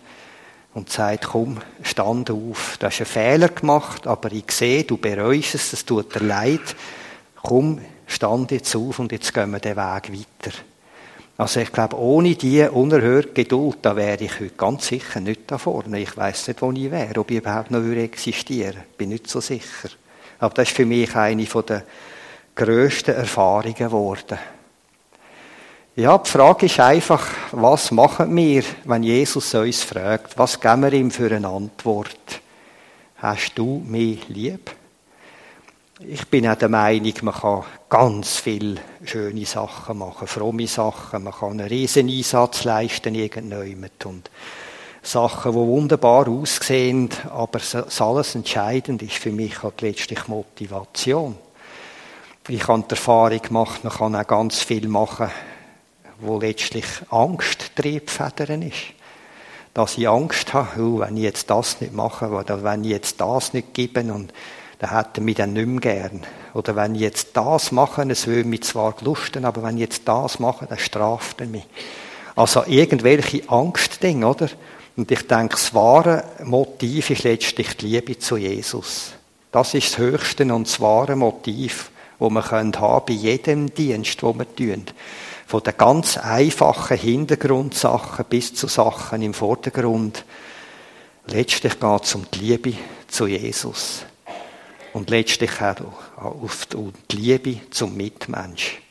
und 0.74 0.90
sagt, 0.90 1.28
komm, 1.28 1.60
stand 1.84 2.32
auf. 2.32 2.78
Du 2.80 2.88
hast 2.88 3.00
einen 3.00 3.06
Fehler 3.06 3.50
gemacht, 3.50 4.08
aber 4.08 4.32
ich 4.32 4.52
sehe, 4.52 4.84
du 4.84 4.98
bereust 4.98 5.54
es, 5.54 5.74
es 5.74 5.86
tut 5.86 6.16
dir 6.16 6.22
leid. 6.26 6.76
Komm, 7.44 7.82
stand 8.08 8.50
jetzt 8.50 8.76
auf 8.76 8.98
und 8.98 9.12
jetzt 9.12 9.32
gehen 9.32 9.52
wir 9.52 9.60
den 9.60 9.78
Weg 9.78 10.12
weiter. 10.12 10.56
Also 11.38 11.60
ich 11.60 11.72
glaube, 11.72 12.00
ohne 12.00 12.34
diese 12.34 12.72
unerhörte 12.72 13.34
Geduld, 13.34 13.78
da 13.84 13.96
wäre 13.96 14.24
ich 14.24 14.40
heute 14.40 14.56
ganz 14.56 14.88
sicher 14.88 15.20
nicht 15.20 15.42
da 15.48 15.60
vorne. 15.60 16.00
Ich 16.00 16.18
weiß 16.18 16.48
nicht, 16.48 16.62
wo 16.64 16.72
ich 16.72 16.90
wäre, 16.90 17.20
ob 17.20 17.30
ich 17.30 17.38
überhaupt 17.38 17.70
noch 17.70 17.84
existieren 17.84 18.76
würde. 18.76 18.88
Bin 18.98 19.10
nicht 19.10 19.30
so 19.30 19.40
sicher. 19.40 19.90
Aber 20.40 20.54
das 20.56 20.70
ist 20.70 20.76
für 20.76 20.86
mich 20.86 21.16
eine 21.16 21.46
der 21.46 21.84
grössten 22.56 23.14
Erfahrungen 23.14 23.76
geworden. 23.76 24.40
Ja, 25.98 26.18
die 26.18 26.30
Frage 26.30 26.66
ist 26.66 26.80
einfach, 26.80 27.26
was 27.52 27.92
machen 27.92 28.36
wir, 28.36 28.64
wenn 28.84 29.04
Jesus 29.04 29.54
uns 29.54 29.84
fragt? 29.84 30.38
Was 30.38 30.60
geben 30.60 30.82
wir 30.84 30.94
ihm 30.94 31.12
für 31.12 31.34
eine 31.34 31.48
Antwort? 31.48 32.42
Hast 33.18 33.54
du 33.56 33.82
mich 33.86 34.28
lieb? 34.28 34.72
Ich 36.00 36.28
bin 36.28 36.48
auch 36.50 36.58
der 36.58 36.68
Meinung, 36.68 37.14
man 37.22 37.34
kann 37.34 37.64
ganz 37.88 38.38
viele 38.38 38.76
schöne 39.06 39.46
Sachen 39.46 40.00
machen, 40.00 40.28
fromme 40.28 40.68
Sachen. 40.68 41.24
Man 41.24 41.34
kann 41.34 41.52
einen 41.52 41.70
riesen 41.70 42.10
Einsatz 42.10 42.66
leisten 42.66 43.16
irgendjemand 43.16 44.06
und 44.06 44.30
Sachen, 45.02 45.54
die 45.54 45.58
wunderbar 45.58 46.28
aussehen, 46.28 47.10
aber 47.30 47.60
das 47.60 48.02
alles 48.02 48.36
entscheidend 48.36 49.02
ist 49.02 49.14
für 49.14 49.32
mich 49.32 49.64
halt 49.64 49.80
letztlich 49.80 50.28
Motivation. 50.28 51.38
Ich 52.48 52.68
habe 52.68 52.84
die 52.84 52.92
Erfahrung 52.92 53.42
gemacht, 53.42 53.84
man 53.84 53.92
kann 53.92 54.16
auch 54.16 54.28
ganz 54.28 54.60
viel 54.60 54.88
machen, 54.88 55.32
wo 56.20 56.38
letztlich 56.38 56.86
Angst 57.10 57.76
Triebfedern 57.76 58.62
ist. 58.62 58.94
Dass 59.74 59.98
ich 59.98 60.08
Angst 60.08 60.54
habe, 60.54 60.80
oh, 60.80 61.00
wenn 61.00 61.18
ich 61.18 61.24
jetzt 61.24 61.50
das 61.50 61.82
nicht 61.82 61.94
mache, 61.94 62.30
oder 62.30 62.64
wenn 62.64 62.84
ich 62.84 62.92
jetzt 62.92 63.20
das 63.20 63.54
nicht 63.54 63.74
gebe 63.74 64.02
und 64.02 64.32
dann 64.78 65.06
er 65.12 65.22
mich 65.22 65.36
dann 65.38 65.54
nicht 65.54 65.66
mehr 65.66 65.80
gern. 65.80 66.24
Oder 66.54 66.76
wenn 66.76 66.94
ich 66.94 67.02
jetzt 67.02 67.36
das 67.36 67.72
mache, 67.72 68.04
es 68.04 68.28
will 68.28 68.44
mich 68.44 68.62
zwar 68.62 68.94
gelusten, 68.94 69.44
aber 69.44 69.64
wenn 69.64 69.78
ich 69.78 69.82
jetzt 69.82 70.08
das 70.08 70.38
mache, 70.38 70.68
dann 70.68 70.78
straft 70.78 71.42
er 71.42 71.48
mich. 71.48 71.66
Also 72.36 72.64
irgendwelche 72.68 73.50
Angstdinge, 73.50 74.28
oder? 74.28 74.50
Und 74.96 75.10
ich 75.10 75.26
denke, 75.26 75.56
das 75.56 75.74
wahre 75.74 76.24
Motiv 76.44 77.10
ist 77.10 77.24
letztlich 77.24 77.76
die 77.78 77.88
Liebe 77.88 78.20
zu 78.20 78.38
Jesus. 78.38 79.14
Das 79.52 79.74
ist 79.74 79.94
das 79.94 79.98
höchste 79.98 80.44
und 80.54 80.68
das 80.68 80.80
wahre 80.80 81.16
Motiv, 81.16 81.90
wo 82.26 82.30
man 82.32 82.44
haben 82.50 82.72
bei 83.06 83.14
jedem 83.14 83.72
Dienst, 83.72 84.24
wo 84.24 84.34
wir 84.34 84.56
tun. 84.56 84.86
Von 85.46 85.62
den 85.62 85.78
ganz 85.78 86.18
einfachen 86.18 86.98
Hintergrundsachen 86.98 88.26
bis 88.28 88.56
zu 88.56 88.68
Sachen 88.68 89.22
im 89.22 89.36
Vordergrund. 89.36 90.26
Letztlich 91.28 91.80
geht 91.80 92.04
es 92.04 92.16
um 92.16 92.26
die 92.34 92.40
Liebe 92.40 92.74
zu 93.08 93.28
Jesus. 93.28 94.06
und 94.96 95.10
letztlich 95.10 95.52
auch 95.62 96.42
auf 96.42 96.68
die 97.12 97.16
Liebe 97.16 97.60
zum 97.70 97.98
Mitmensch. 97.98 98.82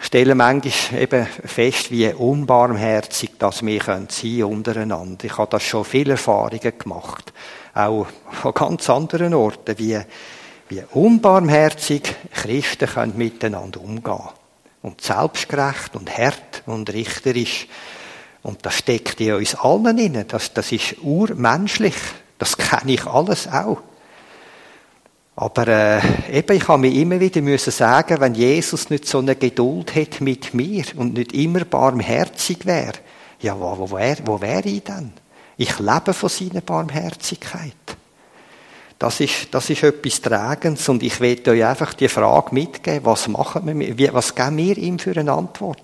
Ich 0.00 0.06
stelle 0.06 0.34
manchmal 0.34 1.02
eben 1.02 1.26
fest, 1.26 1.90
wie 1.90 2.08
unbarmherzig 2.08 3.32
das 3.38 3.64
wir 3.64 3.82
sein 3.82 4.08
können 4.08 4.42
untereinander. 4.44 5.26
Ich 5.26 5.36
habe 5.36 5.50
das 5.50 5.62
schon 5.62 5.84
viele 5.84 6.12
Erfahrungen 6.12 6.78
gemacht. 6.78 7.32
Auch 7.74 8.06
an 8.42 8.54
ganz 8.54 8.88
anderen 8.88 9.34
Orten, 9.34 9.78
wie, 9.78 10.00
wie 10.72 10.82
unbarmherzig 10.92 12.14
Christen 12.32 12.88
können 12.88 13.16
miteinander 13.16 13.80
umgehen. 13.80 14.28
Und 14.80 15.00
selbstgerecht 15.00 15.94
und 15.94 16.16
hart 16.16 16.62
und 16.66 16.92
richterisch. 16.92 17.68
Und 18.42 18.64
das 18.66 18.78
steckt 18.78 19.20
in 19.20 19.34
uns 19.34 19.54
allen 19.54 19.98
inne. 19.98 20.24
Das, 20.24 20.52
das 20.52 20.72
ist 20.72 20.96
urmenschlich. 21.02 21.94
Das 22.38 22.56
kenne 22.56 22.92
ich 22.92 23.06
alles 23.06 23.46
auch. 23.46 23.78
Aber 25.36 25.68
äh, 25.68 26.00
eben, 26.30 26.56
ich 26.56 26.68
habe 26.68 26.80
mir 26.80 26.92
immer 26.92 27.20
wieder 27.20 27.40
müssen 27.40 27.70
sagen, 27.70 28.20
wenn 28.20 28.34
Jesus 28.34 28.90
nicht 28.90 29.06
so 29.06 29.18
eine 29.18 29.36
Geduld 29.36 29.94
hätte 29.94 30.24
mit 30.24 30.52
mir 30.52 30.84
und 30.96 31.14
nicht 31.14 31.32
immer 31.32 31.64
barmherzig 31.64 32.66
wäre, 32.66 32.94
ja, 33.40 33.58
wo, 33.58 33.78
wo 33.78 33.96
wäre 33.96 34.18
wo 34.24 34.40
wär 34.40 34.64
ich 34.66 34.82
denn? 34.82 35.12
Ich 35.56 35.78
lebe 35.78 36.12
von 36.12 36.28
seiner 36.28 36.60
Barmherzigkeit. 36.60 37.72
Das 39.02 39.18
ist, 39.18 39.48
das 39.50 39.68
ist 39.68 39.82
etwas 39.82 40.22
Tragendes 40.22 40.88
und 40.88 41.02
ich 41.02 41.18
will 41.18 41.42
euch 41.44 41.64
einfach 41.64 41.92
die 41.92 42.06
Frage 42.06 42.54
mitgeben, 42.54 43.04
was 43.04 43.26
machen 43.26 43.66
wir, 43.80 43.98
wie, 43.98 44.14
was 44.14 44.32
geben 44.32 44.58
wir 44.58 44.78
ihm 44.78 44.96
für 44.96 45.16
eine 45.16 45.32
Antwort? 45.32 45.82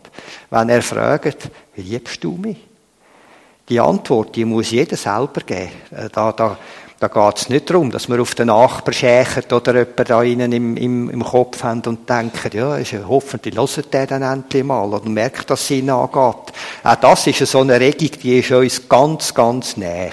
Wenn 0.51 0.69
er 0.69 0.83
fragt, 0.83 1.51
liebst 1.75 2.23
du 2.23 2.37
mich? 2.37 2.59
Die 3.69 3.81
Antwort, 3.81 4.37
die 4.37 4.45
muss 4.45 4.71
jeder 4.71 4.97
selber 4.97 5.41
geben. 5.45 5.73
Äh, 5.91 6.09
da, 6.13 6.31
da, 6.31 6.57
da 7.01 7.09
geht 7.09 7.39
es 7.39 7.49
nicht 7.49 7.69
darum, 7.69 7.91
dass 7.91 8.09
wir 8.09 8.23
auf 8.23 8.37
den 8.37 8.47
Nachbar 8.47 8.95
schächert 8.95 9.53
oder 9.53 9.75
jemanden 9.75 10.05
da 10.05 10.23
innen 10.23 10.53
im, 10.53 10.77
im, 10.77 11.11
im 11.11 11.25
Kopf 11.25 11.65
haben 11.65 11.83
und 11.87 12.09
denken, 12.09 12.57
ja, 12.57 12.77
ist 12.77 12.93
ja, 12.93 13.01
hoffentlich 13.09 13.57
hört 13.57 13.93
der 13.93 14.07
dann 14.07 14.23
endlich 14.23 14.63
mal 14.63 14.95
oder 14.95 15.09
merkt, 15.09 15.51
dass 15.51 15.63
es 15.63 15.73
ihn 15.73 15.91
angeht. 15.91 16.53
Auch 16.85 16.97
das 17.01 17.27
ist 17.27 17.45
so 17.49 17.63
eine 17.63 17.81
Regung, 17.81 18.13
die 18.23 18.39
ist 18.39 18.53
uns 18.53 18.89
ganz, 18.89 19.35
ganz 19.35 19.77
näher. 19.77 20.13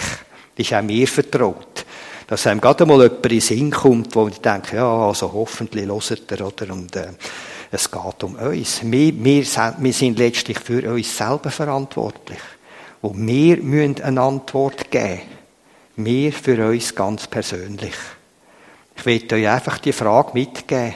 Die 0.57 0.63
ist 0.63 0.73
auch 0.73 0.81
mir 0.81 1.07
vertraut. 1.07 1.85
Dass 2.27 2.47
einem 2.47 2.61
gerade 2.61 2.85
mal 2.85 3.03
jemand 3.03 3.25
in 3.25 3.29
den 3.29 3.41
Sinn 3.41 3.71
kommt, 3.71 4.15
wo 4.15 4.27
ich 4.27 4.41
denke, 4.41 4.77
ja, 4.77 5.07
also 5.07 5.31
hoffentlich 5.31 5.87
hört 5.87 6.31
er, 6.31 6.47
oder? 6.47 6.73
Und, 6.73 6.95
äh, 6.95 7.09
es 7.71 7.91
geht 7.91 8.23
um 8.23 8.35
uns. 8.35 8.81
Wir, 8.83 9.13
wir, 9.23 9.43
wir 9.43 9.93
sind 9.93 10.17
letztlich 10.17 10.59
für 10.59 10.93
uns 10.93 11.17
selber 11.17 11.51
verantwortlich. 11.51 12.39
Und 13.01 13.27
wir 13.27 13.57
müssen 13.57 14.01
eine 14.01 14.21
Antwort 14.21 14.89
geben. 14.89 15.21
Wir 15.97 16.31
für 16.31 16.69
uns 16.69 16.95
ganz 16.95 17.27
persönlich. 17.27 17.95
Ich 18.97 19.05
will 19.05 19.27
euch 19.31 19.47
einfach 19.47 19.77
die 19.77 19.93
Frage 19.93 20.31
mitgeben, 20.33 20.95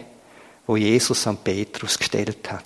wo 0.65 0.77
Jesus 0.77 1.27
an 1.27 1.37
Petrus 1.37 1.97
gestellt 1.97 2.51
hat. 2.51 2.63